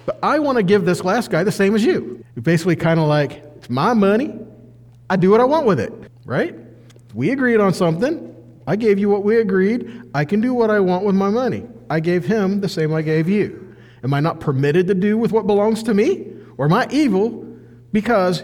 [0.07, 2.25] but I want to give this last guy the same as you.
[2.41, 4.39] Basically, kind of like, it's my money.
[5.11, 5.93] I do what I want with it,
[6.25, 6.55] right?
[7.15, 8.35] We agreed on something.
[8.67, 10.03] I gave you what we agreed.
[10.15, 11.67] I can do what I want with my money.
[11.91, 13.77] I gave him the same I gave you.
[14.03, 16.27] Am I not permitted to do with what belongs to me?
[16.57, 17.47] Or am I evil
[17.93, 18.43] because,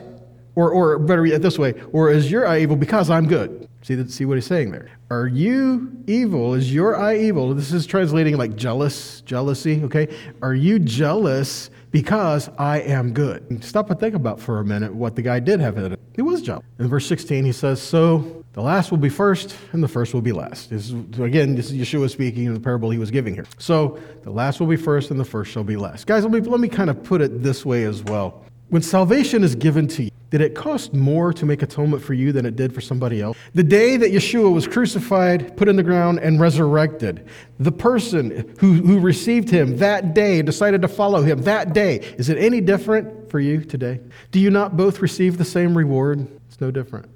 [0.55, 3.69] or, or better yet this way, or is your eye evil because I'm good?
[3.83, 4.91] See, that, see what he's saying there.
[5.11, 6.55] Are you evil?
[6.55, 7.55] Is your eye evil?
[7.55, 10.15] This is translating like jealous, jealousy, okay?
[10.43, 13.65] Are you jealous because I am good?
[13.65, 16.01] Stop and think about for a minute what the guy did have in it.
[16.15, 16.65] He was jealous.
[16.79, 20.21] In verse 16, he says, So the last will be first, and the first will
[20.21, 20.71] be last.
[20.71, 23.47] This is, again, this is Yeshua speaking in the parable he was giving here.
[23.59, 26.07] So the last will be first, and the first shall be last.
[26.07, 28.45] Guys, let me, let me kind of put it this way as well.
[28.69, 32.31] When salvation is given to you, did it cost more to make atonement for you
[32.31, 33.37] than it did for somebody else?
[33.55, 37.27] The day that Yeshua was crucified, put in the ground, and resurrected,
[37.59, 42.29] the person who, who received him that day, decided to follow him that day, is
[42.29, 44.01] it any different for you today?
[44.31, 46.27] Do you not both receive the same reward?
[46.49, 47.07] It's no different.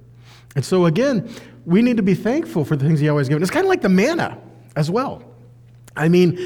[0.57, 1.31] And so, again,
[1.65, 3.43] we need to be thankful for the things He always given.
[3.43, 4.39] It's kind of like the manna
[4.77, 5.23] as well.
[5.97, 6.45] I mean,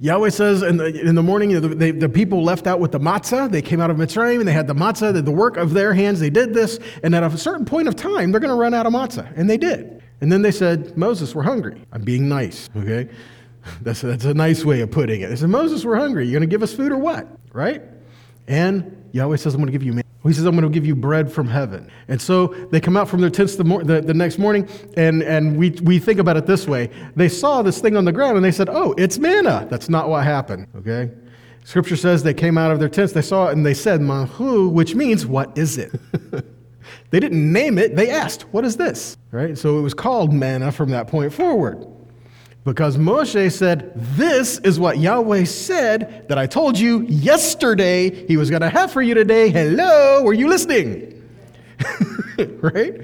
[0.00, 3.00] Yahweh says in the, in the morning, the, they, the people left out with the
[3.00, 3.50] matzah.
[3.50, 5.92] They came out of Mitzrayim and they had the matzah, the, the work of their
[5.92, 6.20] hands.
[6.20, 6.78] They did this.
[7.02, 9.32] And at a certain point of time, they're going to run out of matzah.
[9.36, 10.02] And they did.
[10.20, 11.84] And then they said, Moses, we're hungry.
[11.92, 13.08] I'm being nice, okay?
[13.82, 15.28] That's, that's a nice way of putting it.
[15.28, 16.24] They said, Moses, we're hungry.
[16.24, 17.28] You're going to give us food or what?
[17.52, 17.82] Right?
[18.46, 20.04] And Yahweh says, I'm going to give you man.
[20.24, 21.90] He says, I'm going to give you bread from heaven.
[22.08, 25.22] And so they come out from their tents the, mor- the, the next morning, and,
[25.22, 26.90] and we, we think about it this way.
[27.14, 29.66] They saw this thing on the ground, and they said, Oh, it's manna.
[29.70, 31.10] That's not what happened, okay?
[31.64, 34.68] Scripture says they came out of their tents, they saw it, and they said, Mahu,
[34.68, 35.92] which means, What is it?
[37.10, 39.16] they didn't name it, they asked, What is this?
[39.30, 39.56] Right?
[39.56, 41.86] So it was called manna from that point forward.
[42.64, 48.50] Because Moshe said, This is what Yahweh said that I told you yesterday he was
[48.50, 49.48] going to have for you today.
[49.48, 51.14] Hello, were you listening?
[52.60, 53.00] right?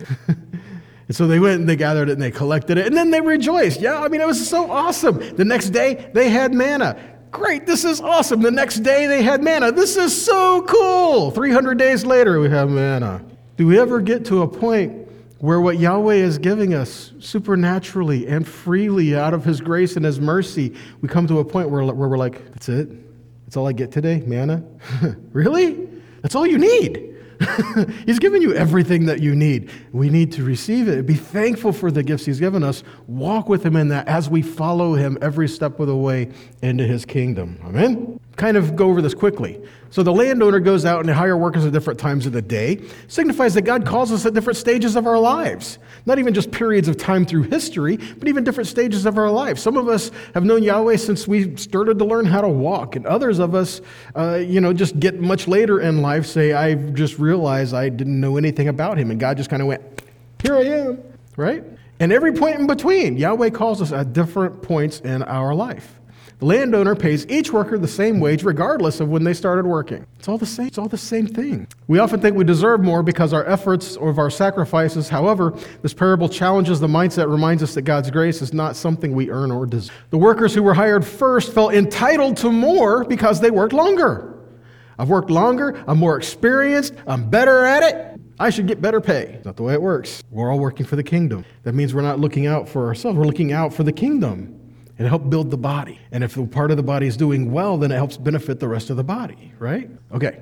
[1.07, 3.21] And so they went and they gathered it and they collected it and then they
[3.21, 3.81] rejoiced.
[3.81, 5.19] Yeah, I mean, it was so awesome.
[5.37, 6.99] The next day they had manna.
[7.31, 8.41] Great, this is awesome.
[8.41, 9.73] The next day they had manna.
[9.73, 11.31] This is so cool.
[11.31, 13.25] 300 days later we have manna.
[13.57, 15.04] Do we ever get to a point
[15.45, 20.19] where what Yahweh is giving us supernaturally and freely out of His grace and His
[20.19, 22.89] mercy, we come to a point where, where we're like, that's it?
[23.45, 24.23] That's all I get today?
[24.25, 24.65] Manna?
[25.35, 25.87] really?
[26.23, 27.15] That's all you need.
[28.07, 29.71] he's given you everything that you need.
[29.93, 31.05] We need to receive it.
[31.05, 32.83] Be thankful for the gifts He's given us.
[33.07, 36.31] Walk with Him in that as we follow Him every step of the way
[36.63, 37.59] into His kingdom.
[37.67, 38.19] Amen?
[38.37, 39.61] Kind of go over this quickly.
[39.91, 42.83] So the landowner goes out and hire workers at different times of the day.
[43.07, 45.79] Signifies that God calls us at different stages of our lives.
[46.05, 49.57] Not even just periods of time through history, but even different stages of our life.
[49.57, 53.07] Some of us have known Yahweh since we started to learn how to walk, and
[53.07, 53.81] others of us,
[54.17, 58.19] uh, you know, just get much later in life say, I've just realized I didn't
[58.19, 60.03] know anything about him, and God just kind of went,
[60.43, 60.99] here I am,
[61.37, 61.63] right?
[62.01, 66.01] And every point in between, Yahweh calls us at different points in our life.
[66.39, 70.05] The landowner pays each worker the same wage regardless of when they started working.
[70.19, 70.67] It's all the same.
[70.67, 71.69] It's all the same thing.
[71.87, 75.09] We often think we deserve more because our efforts or of our sacrifices.
[75.09, 79.31] However, this parable challenges the mindset, reminds us that God's grace is not something we
[79.31, 79.95] earn or deserve.
[80.11, 84.35] The workers who were hired first felt entitled to more because they worked longer.
[84.99, 88.21] I've worked longer, I'm more experienced, I'm better at it.
[88.39, 89.41] I should get better pay.
[89.45, 90.23] Not the way it works.
[90.31, 91.45] We're all working for the kingdom.
[91.63, 94.61] That means we're not looking out for ourselves, we're looking out for the kingdom.
[94.99, 95.99] It helps build the body.
[96.13, 98.69] And if the part of the body is doing well, then it helps benefit the
[98.69, 99.91] rest of the body, right?
[100.13, 100.41] Okay.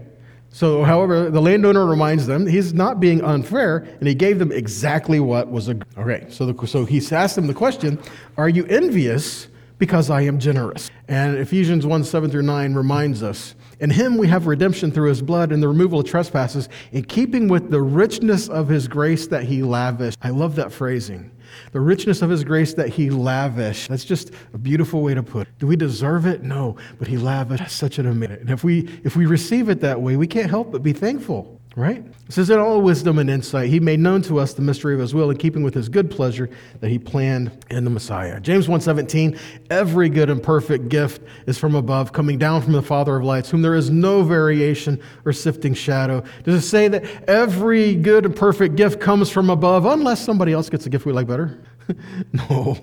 [0.51, 5.19] So, however, the landowner reminds them he's not being unfair, and he gave them exactly
[5.19, 5.81] what was a.
[5.97, 7.99] Okay, so, the, so he asked them the question
[8.37, 10.91] Are you envious because I am generous?
[11.09, 15.23] And Ephesians 1 7 through 9 reminds us In him we have redemption through his
[15.23, 19.45] blood and the removal of trespasses, in keeping with the richness of his grace that
[19.45, 20.19] he lavished.
[20.21, 21.31] I love that phrasing.
[21.73, 23.89] The richness of his grace that he lavished.
[23.89, 25.59] That's just a beautiful way to put it.
[25.59, 26.43] Do we deserve it?
[26.43, 28.41] No, but he lavished such an amazing.
[28.41, 31.62] And if we if we receive it that way, we can't help but be thankful.
[31.75, 32.05] Right?
[32.27, 35.01] It says, In all wisdom and insight, he made known to us the mystery of
[35.01, 38.41] his will in keeping with his good pleasure that he planned in the Messiah.
[38.41, 39.39] James 1:17,
[39.71, 43.49] every good and perfect gift is from above, coming down from the Father of lights,
[43.49, 46.23] whom there is no variation or sifting shadow.
[46.45, 50.69] Does it say that every good and perfect gift comes from above, unless somebody else
[50.69, 51.59] gets a gift we like better?
[52.33, 52.77] no.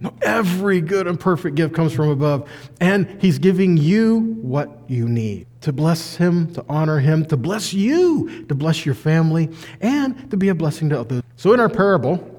[0.00, 2.50] No, every good and perfect gift comes from above.
[2.80, 7.72] And he's giving you what you need to bless him, to honor him, to bless
[7.72, 9.48] you, to bless your family,
[9.80, 11.22] and to be a blessing to others.
[11.36, 12.30] So in our parable,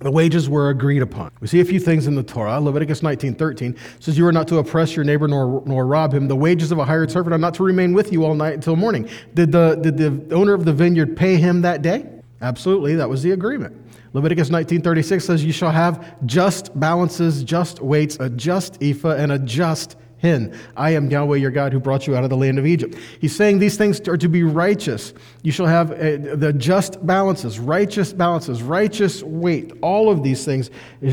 [0.00, 1.32] the wages were agreed upon.
[1.40, 2.60] We see a few things in the Torah.
[2.60, 6.28] Leviticus 19:13 says, "You are not to oppress your neighbor nor, nor rob him.
[6.28, 8.76] The wages of a hired servant are not to remain with you all night until
[8.76, 12.06] morning." Did the, did the owner of the vineyard pay him that day?
[12.40, 13.74] Absolutely, that was the agreement.
[14.12, 19.38] Leviticus 19:36 says, "You shall have just balances, just weights, a just ephah, and a
[19.40, 20.56] just hin.
[20.76, 23.34] I am Yahweh your God who brought you out of the land of Egypt." He's
[23.34, 25.14] saying these things are to be righteous.
[25.42, 29.72] You shall have uh, the just balances, righteous balances, righteous weight.
[29.82, 30.70] All of these things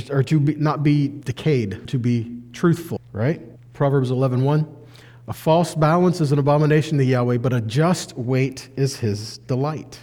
[0.09, 2.99] are to be, not be decayed, to be truthful.
[3.13, 3.41] Right?
[3.73, 4.67] Proverbs 11:1.
[5.27, 9.99] A false balance is an abomination to Yahweh, but a just weight is his delight.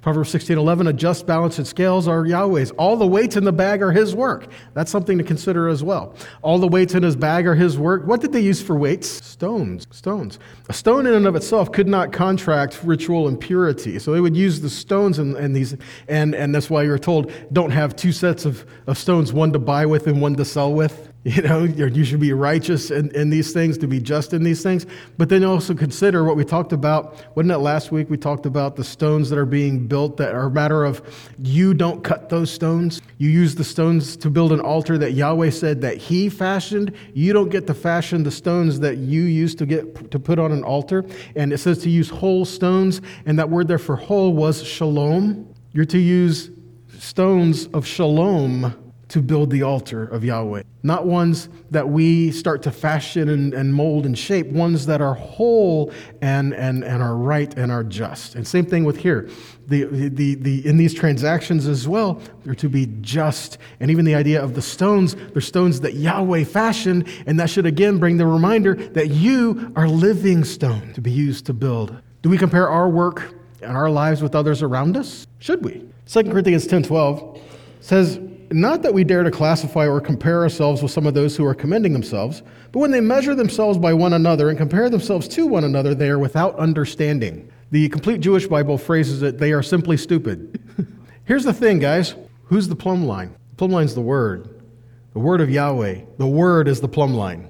[0.00, 2.70] Proverbs 16:11, a just balance and scales are Yahweh's.
[2.72, 4.46] All the weights in the bag are his work.
[4.72, 6.14] That's something to consider as well.
[6.40, 8.06] All the weights in his bag are his work.
[8.06, 9.08] What did they use for weights?
[9.08, 9.88] Stones.
[9.90, 10.38] Stones.
[10.68, 13.98] A stone in and of itself could not contract ritual impurity.
[13.98, 17.32] So they would use the stones and, and these and, and that's why you're told
[17.52, 20.72] don't have two sets of, of stones, one to buy with and one to sell
[20.72, 21.07] with.
[21.38, 24.62] You know, you should be righteous in, in these things, to be just in these
[24.62, 24.86] things.
[25.18, 27.22] But then also consider what we talked about.
[27.36, 30.46] Wasn't it last week we talked about the stones that are being built that are
[30.46, 31.02] a matter of
[31.38, 33.02] you don't cut those stones.
[33.18, 36.94] You use the stones to build an altar that Yahweh said that He fashioned.
[37.12, 40.50] You don't get to fashion the stones that you used to get to put on
[40.50, 41.04] an altar.
[41.36, 45.54] And it says to use whole stones, and that word there for whole was shalom.
[45.72, 46.50] You're to use
[46.98, 50.62] stones of shalom to build the altar of Yahweh.
[50.82, 55.14] Not ones that we start to fashion and, and, mold and shape, ones that are
[55.14, 58.34] whole and, and, and are right and are just.
[58.34, 59.28] And same thing with here.
[59.66, 63.58] The, the, the, in these transactions as well, they're to be just.
[63.80, 67.66] And even the idea of the stones, they're stones that Yahweh fashioned, and that should
[67.66, 71.96] again bring the reminder that you are living stone to be used to build.
[72.22, 75.26] Do we compare our work and our lives with others around us?
[75.38, 75.88] Should we?
[76.06, 77.40] 2 Corinthians 10 12
[77.80, 81.44] says, not that we dare to classify or compare ourselves with some of those who
[81.44, 85.46] are commending themselves, but when they measure themselves by one another and compare themselves to
[85.46, 87.50] one another, they are without understanding.
[87.70, 90.60] The complete Jewish Bible phrases it, they are simply stupid.
[91.24, 92.14] Here's the thing, guys.
[92.44, 93.34] Who's the plumb line?
[93.50, 94.62] The plumb line's the Word.
[95.12, 96.00] The Word of Yahweh.
[96.16, 97.48] The Word is the plumb line.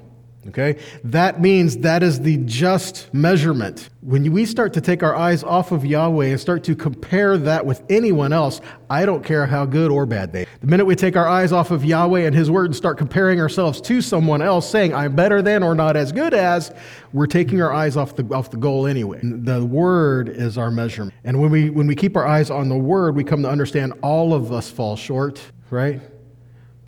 [0.49, 0.81] Okay?
[1.05, 3.91] That means that is the just measurement.
[4.01, 7.67] When we start to take our eyes off of Yahweh and start to compare that
[7.67, 10.47] with anyone else, I don't care how good or bad they.
[10.61, 13.41] The minute we take our eyes off of Yahweh and His Word and start comparing
[13.41, 16.73] ourselves to someone else, saying I'm better than or not as good as,
[17.13, 19.21] we're taking our eyes off the off the goal anyway.
[19.23, 22.77] The Word is our measurement, and when we when we keep our eyes on the
[22.77, 26.01] Word, we come to understand all of us fall short, right?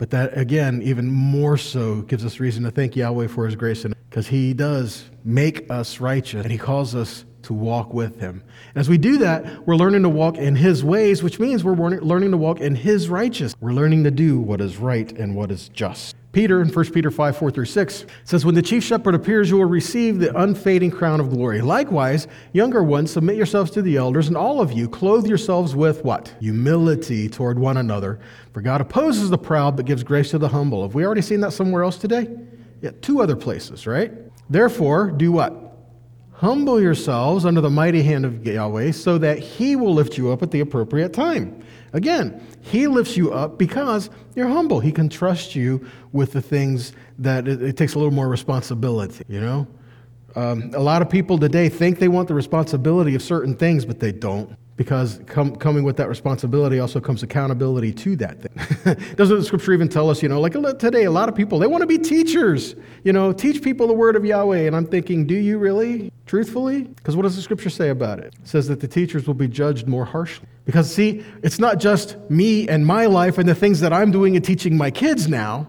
[0.01, 3.85] But that, again, even more so gives us reason to thank Yahweh for his grace,
[4.09, 8.41] because he does make us righteous, and he calls us to walk with him.
[8.69, 11.75] And as we do that, we're learning to walk in his ways, which means we're
[11.75, 13.53] learning to walk in his righteousness.
[13.61, 16.15] We're learning to do what is right and what is just.
[16.31, 19.57] Peter in 1 Peter 5, 4 through 6 says, When the chief shepherd appears, you
[19.57, 21.59] will receive the unfading crown of glory.
[21.59, 26.05] Likewise, younger ones, submit yourselves to the elders, and all of you clothe yourselves with
[26.05, 26.33] what?
[26.39, 28.19] Humility toward one another.
[28.53, 30.83] For God opposes the proud, but gives grace to the humble.
[30.83, 32.27] Have we already seen that somewhere else today?
[32.81, 34.13] Yeah, two other places, right?
[34.49, 35.70] Therefore, do what?
[36.41, 40.41] Humble yourselves under the mighty hand of Yahweh, so that he will lift you up
[40.41, 41.63] at the appropriate time.
[41.93, 44.79] Again, he lifts you up because you're humble.
[44.79, 49.23] He can trust you with the things that it, it takes a little more responsibility,
[49.27, 49.67] you know?
[50.35, 53.99] Um, a lot of people today think they want the responsibility of certain things, but
[53.99, 58.97] they don't because com- coming with that responsibility also comes accountability to that thing.
[59.15, 61.67] Doesn't the scripture even tell us, you know, like today, a lot of people, they
[61.67, 64.61] want to be teachers, you know, teach people the word of Yahweh.
[64.67, 66.83] And I'm thinking, do you really, truthfully?
[66.83, 68.33] Because what does the scripture say about it?
[68.41, 70.47] It says that the teachers will be judged more harshly.
[70.65, 74.35] Because, see, it's not just me and my life and the things that I'm doing
[74.35, 75.67] and teaching my kids now.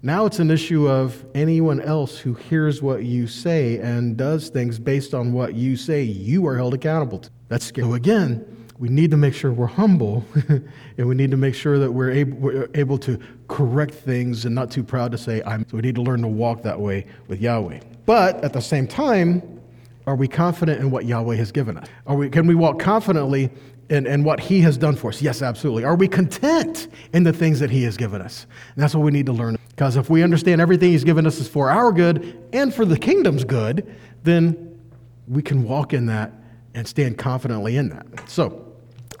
[0.00, 4.78] Now it's an issue of anyone else who hears what you say and does things
[4.78, 7.30] based on what you say, you are held accountable to.
[7.48, 7.88] That's scary.
[7.88, 11.78] So again, we need to make sure we're humble and we need to make sure
[11.78, 15.66] that we're able, we're able to correct things and not too proud to say, I'm.
[15.68, 17.80] So we need to learn to walk that way with Yahweh.
[18.06, 19.60] But at the same time,
[20.06, 21.88] are we confident in what Yahweh has given us?
[22.06, 23.50] Are we, can we walk confidently
[23.90, 25.20] in, in what He has done for us?
[25.20, 25.84] Yes, absolutely.
[25.84, 28.46] Are we content in the things that He has given us?
[28.74, 29.58] And that's what we need to learn.
[29.70, 32.98] Because if we understand everything He's given us is for our good and for the
[32.98, 34.80] kingdom's good, then
[35.26, 36.32] we can walk in that
[36.74, 38.06] and stand confidently in that.
[38.28, 38.64] So,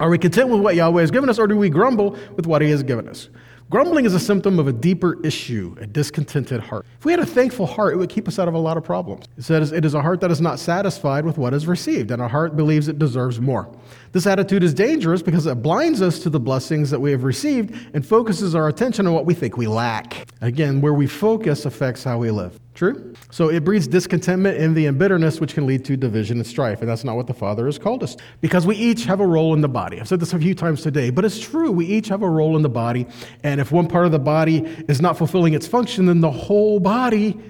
[0.00, 2.62] are we content with what Yahweh has given us, or do we grumble with what
[2.62, 3.28] He has given us?
[3.70, 6.86] Grumbling is a symptom of a deeper issue, a discontented heart.
[6.98, 8.84] If we had a thankful heart, it would keep us out of a lot of
[8.84, 9.26] problems.
[9.36, 12.22] It says it is a heart that is not satisfied with what is received, and
[12.22, 13.70] a heart believes it deserves more.
[14.12, 17.74] This attitude is dangerous because it blinds us to the blessings that we have received
[17.92, 20.28] and focuses our attention on what we think we lack.
[20.40, 22.58] Again, where we focus affects how we live.
[22.78, 23.12] True?
[23.32, 26.78] So it breeds discontentment, envy, and bitterness, which can lead to division and strife.
[26.80, 28.16] And that's not what the Father has called us.
[28.40, 30.00] Because we each have a role in the body.
[30.00, 31.72] I've said this a few times today, but it's true.
[31.72, 33.08] We each have a role in the body.
[33.42, 36.78] And if one part of the body is not fulfilling its function, then the whole
[36.78, 37.40] body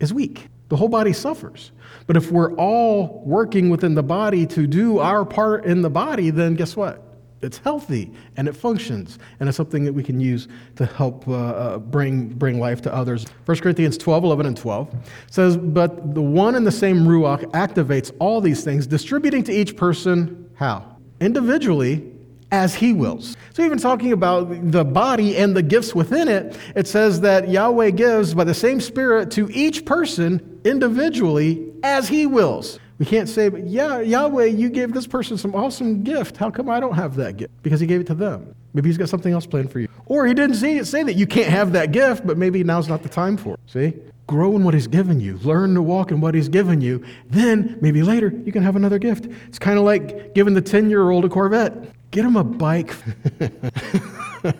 [0.00, 0.48] is weak.
[0.70, 1.70] The whole body suffers.
[2.06, 6.30] But if we're all working within the body to do our part in the body,
[6.30, 7.07] then guess what?
[7.40, 11.34] It's healthy and it functions, and it's something that we can use to help uh,
[11.34, 13.26] uh, bring, bring life to others.
[13.44, 14.94] 1 Corinthians 12, 11, and 12
[15.30, 19.76] says, But the one and the same Ruach activates all these things, distributing to each
[19.76, 20.96] person how?
[21.20, 22.12] Individually
[22.50, 23.36] as he wills.
[23.52, 27.90] So, even talking about the body and the gifts within it, it says that Yahweh
[27.90, 32.80] gives by the same Spirit to each person individually as he wills.
[32.98, 36.36] We can't say, but yeah, Yahweh, you gave this person some awesome gift.
[36.36, 37.52] How come I don't have that gift?
[37.62, 38.54] Because he gave it to them.
[38.74, 39.88] Maybe he's got something else planned for you.
[40.06, 43.02] Or he didn't say, say that you can't have that gift, but maybe now's not
[43.02, 43.60] the time for it.
[43.66, 43.94] See?
[44.26, 45.38] Grow in what he's given you.
[45.38, 47.04] Learn to walk in what he's given you.
[47.30, 49.26] Then, maybe later, you can have another gift.
[49.46, 51.94] It's kind of like giving the 10 year old a Corvette.
[52.10, 52.94] Get him a bike.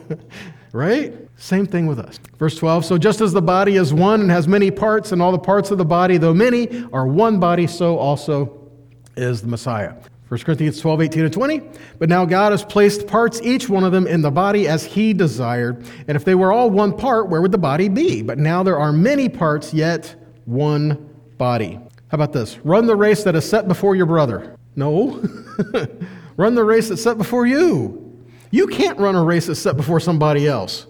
[0.73, 1.14] right?
[1.37, 2.19] Same thing with us.
[2.39, 5.33] Verse 12 So just as the body is one and has many parts, and all
[5.33, 8.71] the parts of the body, though many, are one body, so also
[9.16, 9.95] is the Messiah.
[10.29, 11.62] 1 Corinthians 12, 18, and 20.
[11.99, 15.14] But now God has placed parts, each one of them, in the body as he
[15.14, 15.87] desired.
[16.07, 18.21] And if they were all one part, where would the body be?
[18.21, 20.14] But now there are many parts, yet
[20.45, 21.09] one
[21.39, 21.81] body.
[22.09, 22.59] How about this?
[22.59, 24.57] Run the race that is set before your brother.
[24.77, 25.23] No.
[26.37, 28.08] run the race that's set before you.
[28.51, 30.87] You can't run a race that's set before somebody else.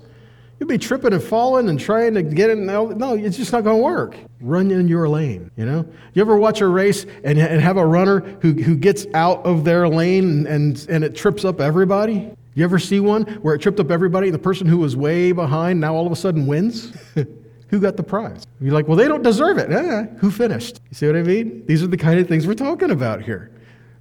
[0.58, 2.66] You'll be tripping and falling and trying to get in.
[2.66, 4.16] No, it's just not going to work.
[4.40, 5.86] Run in your lane, you know?
[6.14, 9.64] You ever watch a race and, and have a runner who, who gets out of
[9.64, 12.30] their lane and, and, it trips up everybody?
[12.54, 14.28] You ever see one where it tripped up everybody?
[14.28, 16.92] and The person who was way behind now all of a sudden wins?
[17.68, 18.44] who got the prize?
[18.60, 19.70] You're like, well, they don't deserve it.
[19.70, 20.80] Eh, who finished?
[20.90, 21.64] You see what I mean?
[21.66, 23.52] These are the kind of things we're talking about here.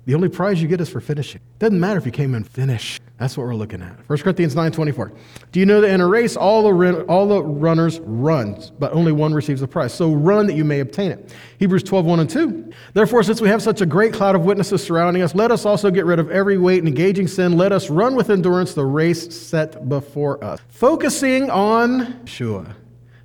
[0.07, 1.41] The only prize you get is for finishing.
[1.59, 2.97] Doesn't matter if you came in finish.
[3.17, 3.93] That's what we're looking at.
[4.07, 5.11] 1 Corinthians 9:24.
[5.51, 9.11] Do you know that in a race all the all the runners run, but only
[9.11, 9.93] one receives the prize?
[9.93, 11.35] So run that you may obtain it.
[11.59, 12.71] Hebrews 12:1 and 2.
[12.93, 15.91] Therefore, since we have such a great cloud of witnesses surrounding us, let us also
[15.91, 17.57] get rid of every weight and engaging sin.
[17.57, 20.61] Let us run with endurance the race set before us.
[20.69, 22.75] Focusing on Yeshua.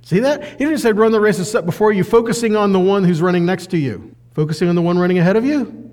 [0.01, 0.43] See that?
[0.43, 3.45] He didn't say run the race set before you, focusing on the one who's running
[3.45, 4.13] next to you.
[4.33, 5.91] Focusing on the one running ahead of you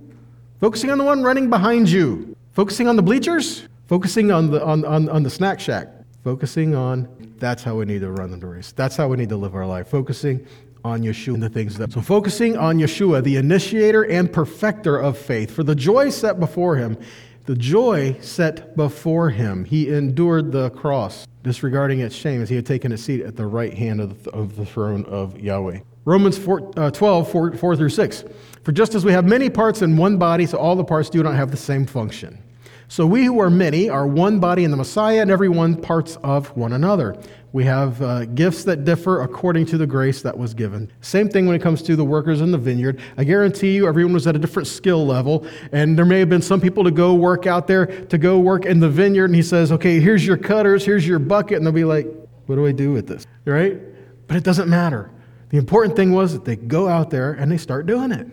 [0.61, 2.37] Focusing on the one running behind you.
[2.53, 3.67] Focusing on the bleachers.
[3.87, 5.89] Focusing on the, on, on, on the snack shack.
[6.23, 7.09] Focusing on
[7.39, 8.73] that's how we need to run the race.
[8.73, 9.89] That's how we need to live our life.
[9.89, 10.47] Focusing
[10.85, 11.93] on Yeshua and the things that.
[11.93, 16.77] So, focusing on Yeshua, the initiator and perfecter of faith, for the joy set before
[16.77, 16.99] him,
[17.47, 22.67] the joy set before him, he endured the cross, disregarding its shame as he had
[22.67, 25.81] taken a seat at the right hand of the, of the throne of Yahweh.
[26.05, 28.25] Romans 4, uh, 12, 4, 4 through 6.
[28.63, 31.23] For just as we have many parts in one body, so all the parts do
[31.23, 32.43] not have the same function.
[32.89, 36.17] So we who are many are one body in the Messiah, and every one parts
[36.25, 37.17] of one another.
[37.53, 40.91] We have uh, gifts that differ according to the grace that was given.
[41.01, 43.01] Same thing when it comes to the workers in the vineyard.
[43.17, 46.43] I guarantee you, everyone was at a different skill level, and there may have been
[46.43, 49.43] some people to go work out there, to go work in the vineyard, and he
[49.43, 52.09] says, Okay, here's your cutters, here's your bucket, and they'll be like,
[52.47, 53.25] What do I do with this?
[53.45, 53.79] Right?
[54.27, 55.13] But it doesn't matter.
[55.51, 58.27] The important thing was that they go out there and they start doing it.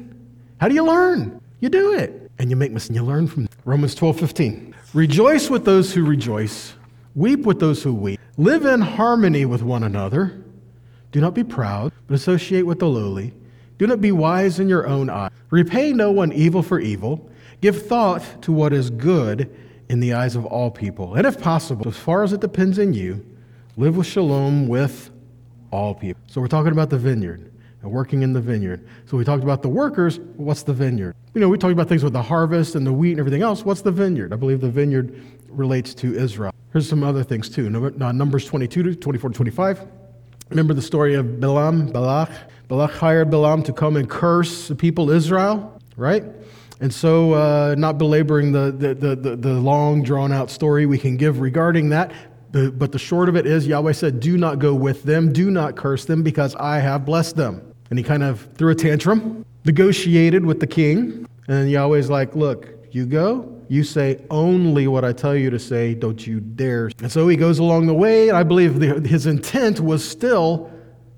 [0.59, 1.41] How do you learn?
[1.59, 2.32] You do it.
[2.39, 4.76] And you make mistakes and you learn from Romans 12, 15.
[4.93, 6.74] Rejoice with those who rejoice,
[7.15, 8.20] weep with those who weep.
[8.38, 10.43] Live in harmony with one another.
[11.11, 13.34] Do not be proud, but associate with the lowly.
[13.80, 15.32] Do not be wise in your own eyes.
[15.49, 17.30] Repay no one evil for evil.
[17.61, 19.49] Give thought to what is good
[19.89, 21.15] in the eyes of all people.
[21.15, 23.26] And if possible, as far as it depends on you,
[23.76, 25.09] live with shalom with
[25.72, 26.22] all people.
[26.28, 27.51] So we're talking about the vineyard
[27.82, 28.88] and working in the vineyard.
[29.05, 30.20] So we talked about the workers.
[30.36, 31.15] What's the vineyard?
[31.34, 33.63] You know, we talked about things with the harvest and the wheat and everything else.
[33.63, 34.34] What's the vineyard?
[34.34, 36.53] I believe the vineyard relates to Israel.
[36.74, 37.68] Here's some other things too.
[38.01, 39.88] Uh, Numbers 22 to 24 to 25.
[40.49, 42.30] Remember the story of Balaam, Balak?
[42.68, 46.24] Balak hired Balaam to come and curse the people Israel, right?
[46.80, 51.18] And so, uh, not belaboring the, the, the, the long, drawn out story we can
[51.18, 52.11] give regarding that,
[52.51, 55.75] but the short of it is Yahweh said, Do not go with them, do not
[55.75, 57.73] curse them, because I have blessed them.
[57.89, 62.69] And he kind of threw a tantrum, negotiated with the king, and Yahweh's like, Look,
[62.91, 66.89] you go, you say only what I tell you to say, don't you dare.
[67.01, 70.71] And so he goes along the way, and I believe the, his intent was still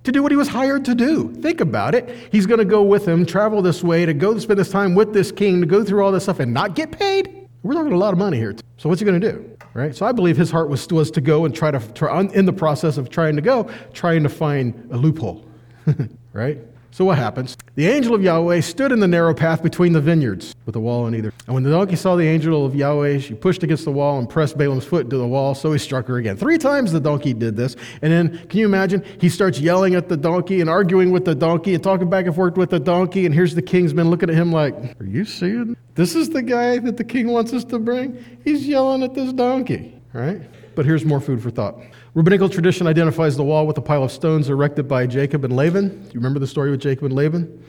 [0.04, 1.32] to do what he was hired to do.
[1.36, 2.30] Think about it.
[2.32, 5.14] He's going to go with him, travel this way, to go spend this time with
[5.14, 7.39] this king, to go through all this stuff and not get paid.
[7.64, 8.56] We're talking a lot of money here.
[8.78, 9.58] So what's he going to do?
[9.74, 9.96] Right?
[9.96, 12.98] So I believe his heart was, was to go and try to, in the process
[12.98, 15.46] of trying to go, trying to find a loophole.
[16.34, 16.58] right?
[16.92, 17.56] So what happens?
[17.76, 21.06] The angel of Yahweh stood in the narrow path between the vineyards with a wall
[21.06, 21.32] on either.
[21.46, 24.28] And when the donkey saw the angel of Yahweh, she pushed against the wall and
[24.28, 26.36] pressed Balaam's foot into the wall, so he struck her again.
[26.36, 27.76] Three times the donkey did this.
[28.02, 29.04] And then, can you imagine?
[29.20, 32.36] He starts yelling at the donkey and arguing with the donkey and talking back and
[32.36, 33.26] forth with the donkey.
[33.26, 35.78] And here's the king's men looking at him like, Are you seeing?
[35.96, 38.24] This is the guy that the king wants us to bring?
[38.44, 40.42] He's yelling at this donkey, right?
[40.76, 41.78] But here's more food for thought.
[42.16, 45.90] Rabbinical tradition identifies the wall with a pile of stones erected by Jacob and Laban.
[45.90, 47.64] Do you remember the story with Jacob and Laban?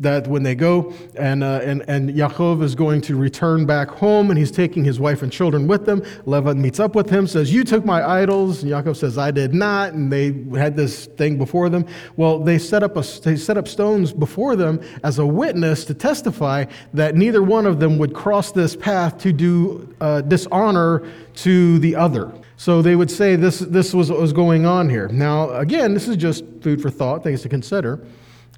[0.00, 4.30] that when they go and, uh, and, and Yaakov is going to return back home
[4.30, 7.52] and he's taking his wife and children with them, Lavan meets up with him, says,
[7.52, 8.62] You took my idols.
[8.62, 9.92] And Yaakov says, I did not.
[9.92, 11.86] And they had this thing before them.
[12.16, 15.94] Well, they set up, a, they set up stones before them as a witness to
[15.94, 16.64] testify
[16.94, 21.94] that neither one of them would cross this path to do uh, dishonor to the
[21.94, 22.32] other.
[22.56, 25.08] So they would say this, this was what was going on here.
[25.08, 28.04] Now, again, this is just food for thought, things to consider,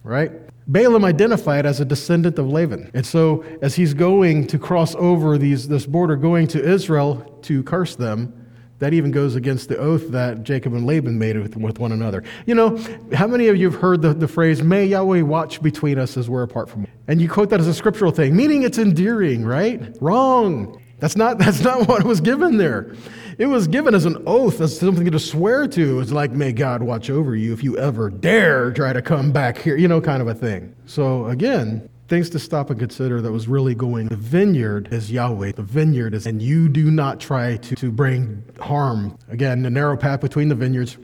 [0.02, 0.32] right?
[0.66, 2.90] Balaam identified as a descendant of Laban.
[2.94, 7.62] And so as he's going to cross over these, this border, going to Israel to
[7.62, 8.32] curse them,
[8.78, 12.22] that even goes against the oath that Jacob and Laban made with, with one another.
[12.44, 12.76] You know,
[13.12, 16.28] how many of you have heard the, the phrase, May Yahweh watch between us as
[16.28, 16.86] we're apart from?
[17.06, 19.96] And you quote that as a scriptural thing, meaning it's endearing, right?
[20.00, 20.82] Wrong.
[20.98, 22.94] That's not, that's not what was given there.
[23.36, 26.00] It was given as an oath, as something to swear to.
[26.00, 29.58] It's like, may God watch over you if you ever dare try to come back
[29.58, 30.74] here, you know, kind of a thing.
[30.86, 34.06] So again, things to stop and consider that was really going.
[34.08, 35.52] The vineyard is Yahweh.
[35.52, 39.18] The vineyard is, and you do not try to, to bring harm.
[39.28, 40.96] Again, the narrow path between the vineyards.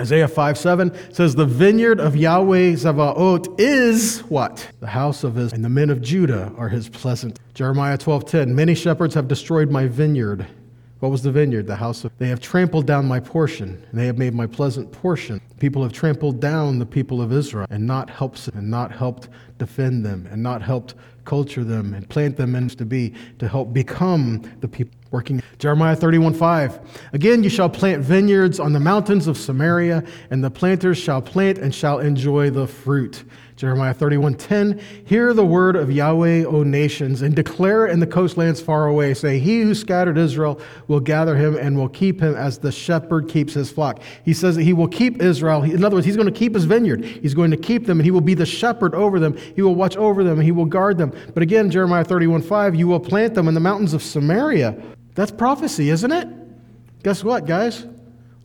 [0.00, 4.66] Isaiah 5 7 says, The vineyard of Yahweh Zavaot is what?
[4.80, 7.38] The house of his, and the men of Judah are his pleasant.
[7.54, 10.46] Jeremiah 12 10, Many shepherds have destroyed my vineyard
[11.00, 11.66] what was the vineyard?
[11.66, 12.12] The house of.
[12.18, 15.40] They have trampled down my portion, and they have made my pleasant portion.
[15.58, 19.28] People have trampled down the people of Israel and not helped and not helped
[19.58, 20.94] defend them and not helped
[21.24, 25.42] culture them and plant them into to be to help become the people working.
[25.58, 27.10] Jeremiah 31 5.
[27.12, 31.58] Again, you shall plant vineyards on the mountains of Samaria, and the planters shall plant
[31.58, 33.24] and shall enjoy the fruit.
[33.60, 38.86] Jeremiah 31:10 Hear the word of Yahweh, O nations, and declare in the coastlands far
[38.86, 39.12] away.
[39.12, 40.58] Say, He who scattered Israel
[40.88, 44.00] will gather him and will keep him as the shepherd keeps his flock.
[44.24, 45.62] He says that he will keep Israel.
[45.62, 47.04] In other words, he's going to keep his vineyard.
[47.04, 49.36] He's going to keep them, and he will be the shepherd over them.
[49.54, 51.12] He will watch over them, and he will guard them.
[51.34, 54.74] But again, Jeremiah 31:5, you will plant them in the mountains of Samaria.
[55.14, 56.26] That's prophecy, isn't it?
[57.02, 57.84] Guess what, guys?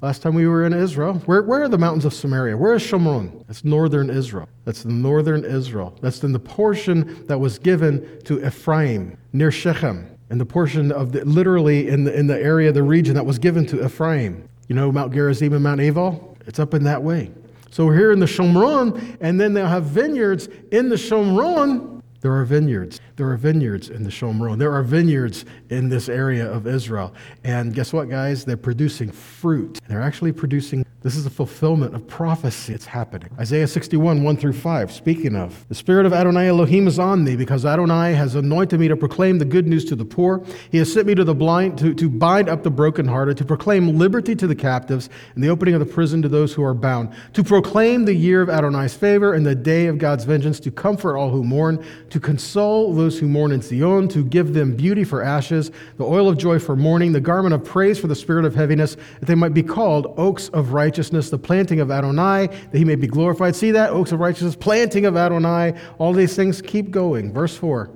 [0.06, 2.56] Last time we were in Israel, where, where are the mountains of Samaria?
[2.56, 3.44] Where is Shomron?
[3.48, 4.48] That's northern Israel.
[4.64, 5.98] That's the northern Israel.
[6.00, 11.12] That's in the portion that was given to Ephraim near Shechem, and the portion of
[11.12, 14.48] the, literally in the, in the area, the region that was given to Ephraim.
[14.68, 16.38] You know Mount Gerizim and Mount Ebal?
[16.46, 17.32] It's up in that way.
[17.72, 21.96] So we're here in the Shomron, and then they'll have vineyards in the Shomron
[22.26, 23.00] there are vineyards.
[23.16, 24.60] There are vineyards in the Shomron.
[24.60, 27.14] There are vineyards in this area of Israel.
[27.46, 28.44] And guess what, guys?
[28.44, 29.80] They're producing fruit.
[29.88, 32.74] They're actually producing this is a fulfillment of prophecy.
[32.74, 33.30] It's happening.
[33.38, 34.92] Isaiah 61, 1 through 5.
[34.92, 38.88] Speaking of, the Spirit of Adonai Elohim is on me because Adonai has anointed me
[38.88, 40.44] to proclaim the good news to the poor.
[40.72, 44.00] He has sent me to the blind, to, to bind up the brokenhearted, to proclaim
[44.00, 47.14] liberty to the captives and the opening of the prison to those who are bound,
[47.34, 51.18] to proclaim the year of Adonai's favor and the day of God's vengeance, to comfort
[51.18, 55.24] all who mourn, to console those who mourn in Zion, to give them beauty for
[55.24, 58.56] ashes, the oil of joy for mourning, the garment of praise for the spirit of
[58.56, 62.78] heaviness, that they might be called oaks of righteousness righteousness, the planting of Adonai, that
[62.78, 63.56] he may be glorified.
[63.56, 63.90] See that?
[63.90, 65.74] Oaks of righteousness, planting of Adonai.
[65.98, 67.34] All these things keep going.
[67.34, 67.90] Verse 4.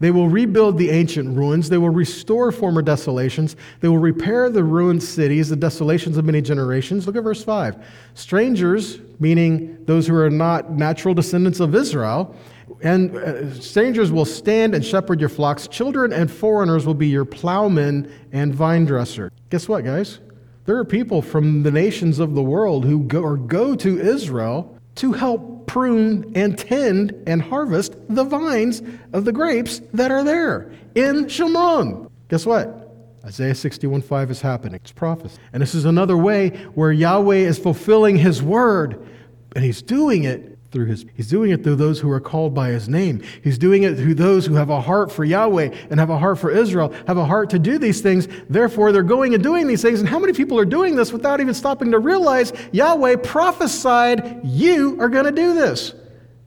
[0.00, 1.68] They will rebuild the ancient ruins.
[1.68, 3.56] They will restore former desolations.
[3.80, 7.06] They will repair the ruined cities, the desolations of many generations.
[7.06, 7.84] Look at verse 5.
[8.14, 12.36] Strangers, meaning those who are not natural descendants of Israel,
[12.82, 15.66] and uh, strangers will stand and shepherd your flocks.
[15.68, 19.30] Children and foreigners will be your plowmen and vine dresser.
[19.50, 20.20] Guess what, guys?
[20.64, 24.78] There are people from the nations of the world who go, or go to Israel
[24.96, 30.70] to help prune and tend and harvest the vines of the grapes that are there
[30.94, 32.10] in Shomron.
[32.28, 32.84] Guess what?
[33.24, 34.76] Isaiah 61:5 is happening.
[34.76, 35.38] It's prophecy.
[35.52, 39.06] And this is another way where Yahweh is fulfilling his word,
[39.54, 42.68] and he's doing it through his he's doing it through those who are called by
[42.68, 43.22] his name.
[43.42, 46.38] He's doing it through those who have a heart for yahweh and have a heart
[46.38, 48.28] for israel have a heart to do these things.
[48.50, 50.00] Therefore they're going and doing these things.
[50.00, 55.00] And how many people are doing this without even stopping to realize yahweh prophesied you
[55.00, 55.94] are going to do this?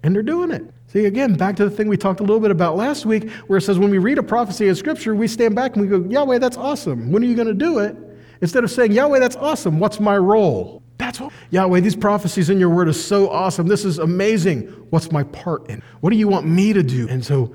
[0.04, 0.72] And they're doing it.
[0.88, 3.58] See again back to the thing we talked a little bit about last week where
[3.58, 6.08] it says when we read a prophecy in scripture we stand back and we go
[6.08, 7.12] yahweh that's awesome.
[7.12, 7.98] When are you going to do it?
[8.42, 9.80] Instead of saying yahweh that's awesome.
[9.80, 13.68] What's my role that's what, Yahweh, these prophecies in your word are so awesome.
[13.68, 14.62] This is amazing.
[14.92, 15.82] What's my part in?
[16.02, 17.08] What do you want me to do?
[17.10, 17.54] And so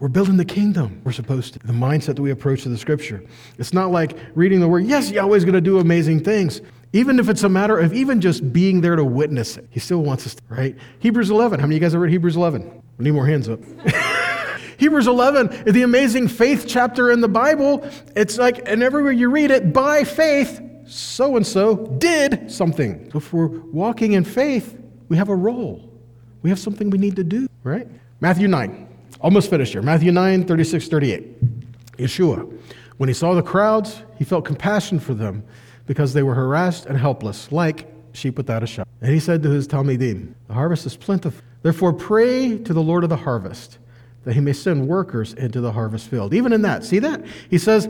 [0.00, 1.00] we're building the kingdom.
[1.04, 1.58] We're supposed to.
[1.60, 3.22] The mindset that we approach to the scripture.
[3.58, 6.60] It's not like reading the word, yes, Yahweh's going to do amazing things.
[6.92, 10.02] Even if it's a matter of even just being there to witness it, he still
[10.02, 10.76] wants us, to, right?
[10.98, 11.60] Hebrews 11.
[11.60, 12.82] How many of you guys have read Hebrews 11?
[12.98, 13.60] We need more hands up.
[14.78, 17.88] Hebrews 11, the amazing faith chapter in the Bible.
[18.16, 20.58] It's like, and everywhere you read it, by faith,
[20.90, 23.10] so and so did something.
[23.12, 24.76] So if we're walking in faith,
[25.08, 25.88] we have a role.
[26.42, 27.86] we have something we need to do, right?
[28.20, 28.88] Matthew 9.
[29.20, 29.82] Almost finished here.
[29.82, 31.96] Matthew 9, 36, 38.
[31.98, 32.58] Yeshua.
[32.96, 35.44] When he saw the crowds, he felt compassion for them
[35.86, 38.88] because they were harassed and helpless, like sheep without a shepherd.
[39.00, 41.42] And he said to his Talmidim, The harvest is plentiful.
[41.62, 43.78] Therefore, pray to the Lord of the harvest
[44.24, 46.34] that he may send workers into the harvest field.
[46.34, 47.24] Even in that, see that?
[47.48, 47.88] He says,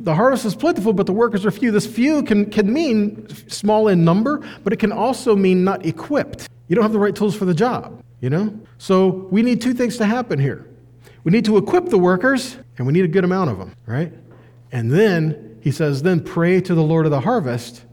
[0.00, 1.70] the harvest is plentiful, but the workers are few.
[1.70, 6.48] This few can, can mean small in number, but it can also mean not equipped.
[6.68, 8.58] You don't have the right tools for the job, you know?
[8.78, 10.66] So we need two things to happen here.
[11.24, 14.12] We need to equip the workers, and we need a good amount of them, right?
[14.72, 17.84] And then he says, then pray to the Lord of the harvest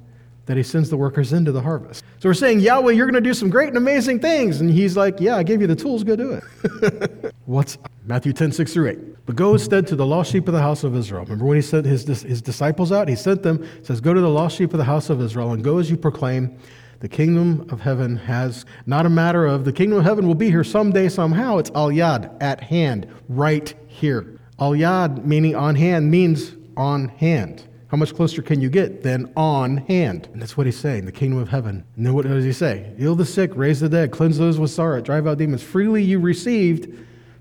[0.45, 2.03] that he sends the workers into the harvest.
[2.19, 4.59] So we're saying, Yahweh, you're going to do some great and amazing things.
[4.59, 7.33] And he's like, yeah, I gave you the tools, go do it.
[7.45, 9.25] What's Matthew 10, 6 through 8.
[9.25, 11.23] But go instead to the lost sheep of the house of Israel.
[11.23, 13.07] Remember when he sent his, his disciples out?
[13.07, 15.63] He sent them, says, Go to the lost sheep of the house of Israel and
[15.63, 16.57] go as you proclaim,
[16.99, 20.49] the kingdom of heaven has not a matter of the kingdom of heaven will be
[20.49, 21.57] here someday, somehow.
[21.57, 24.39] It's al yad, at hand, right here.
[24.57, 27.65] Al yad, meaning on hand, means on hand.
[27.93, 30.27] How much closer can you get than on hand?
[30.33, 31.83] And that's what he's saying, the kingdom of heaven.
[31.95, 32.91] And then what does he say?
[32.97, 35.61] Heal the sick, raise the dead, cleanse those with sorrow, drive out demons.
[35.61, 36.91] Freely you received,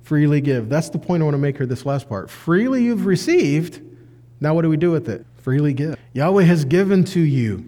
[0.03, 0.69] freely give.
[0.69, 2.29] That's the point I want to make here, this last part.
[2.29, 3.81] Freely you've received,
[4.41, 5.25] now what do we do with it?
[5.39, 5.97] Freely give.
[6.13, 7.67] Yahweh has given to you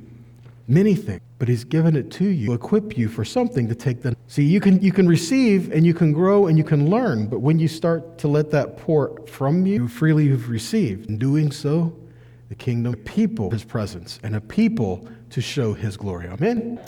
[0.68, 4.02] many things, but he's given it to you to equip you for something to take
[4.02, 7.28] the See, you can you can receive and you can grow and you can learn,
[7.28, 11.08] but when you start to let that pour from you, freely you've received.
[11.08, 11.96] In doing so,
[12.54, 16.28] the kingdom, people, his presence, and a people to show his glory.
[16.28, 16.78] Amen.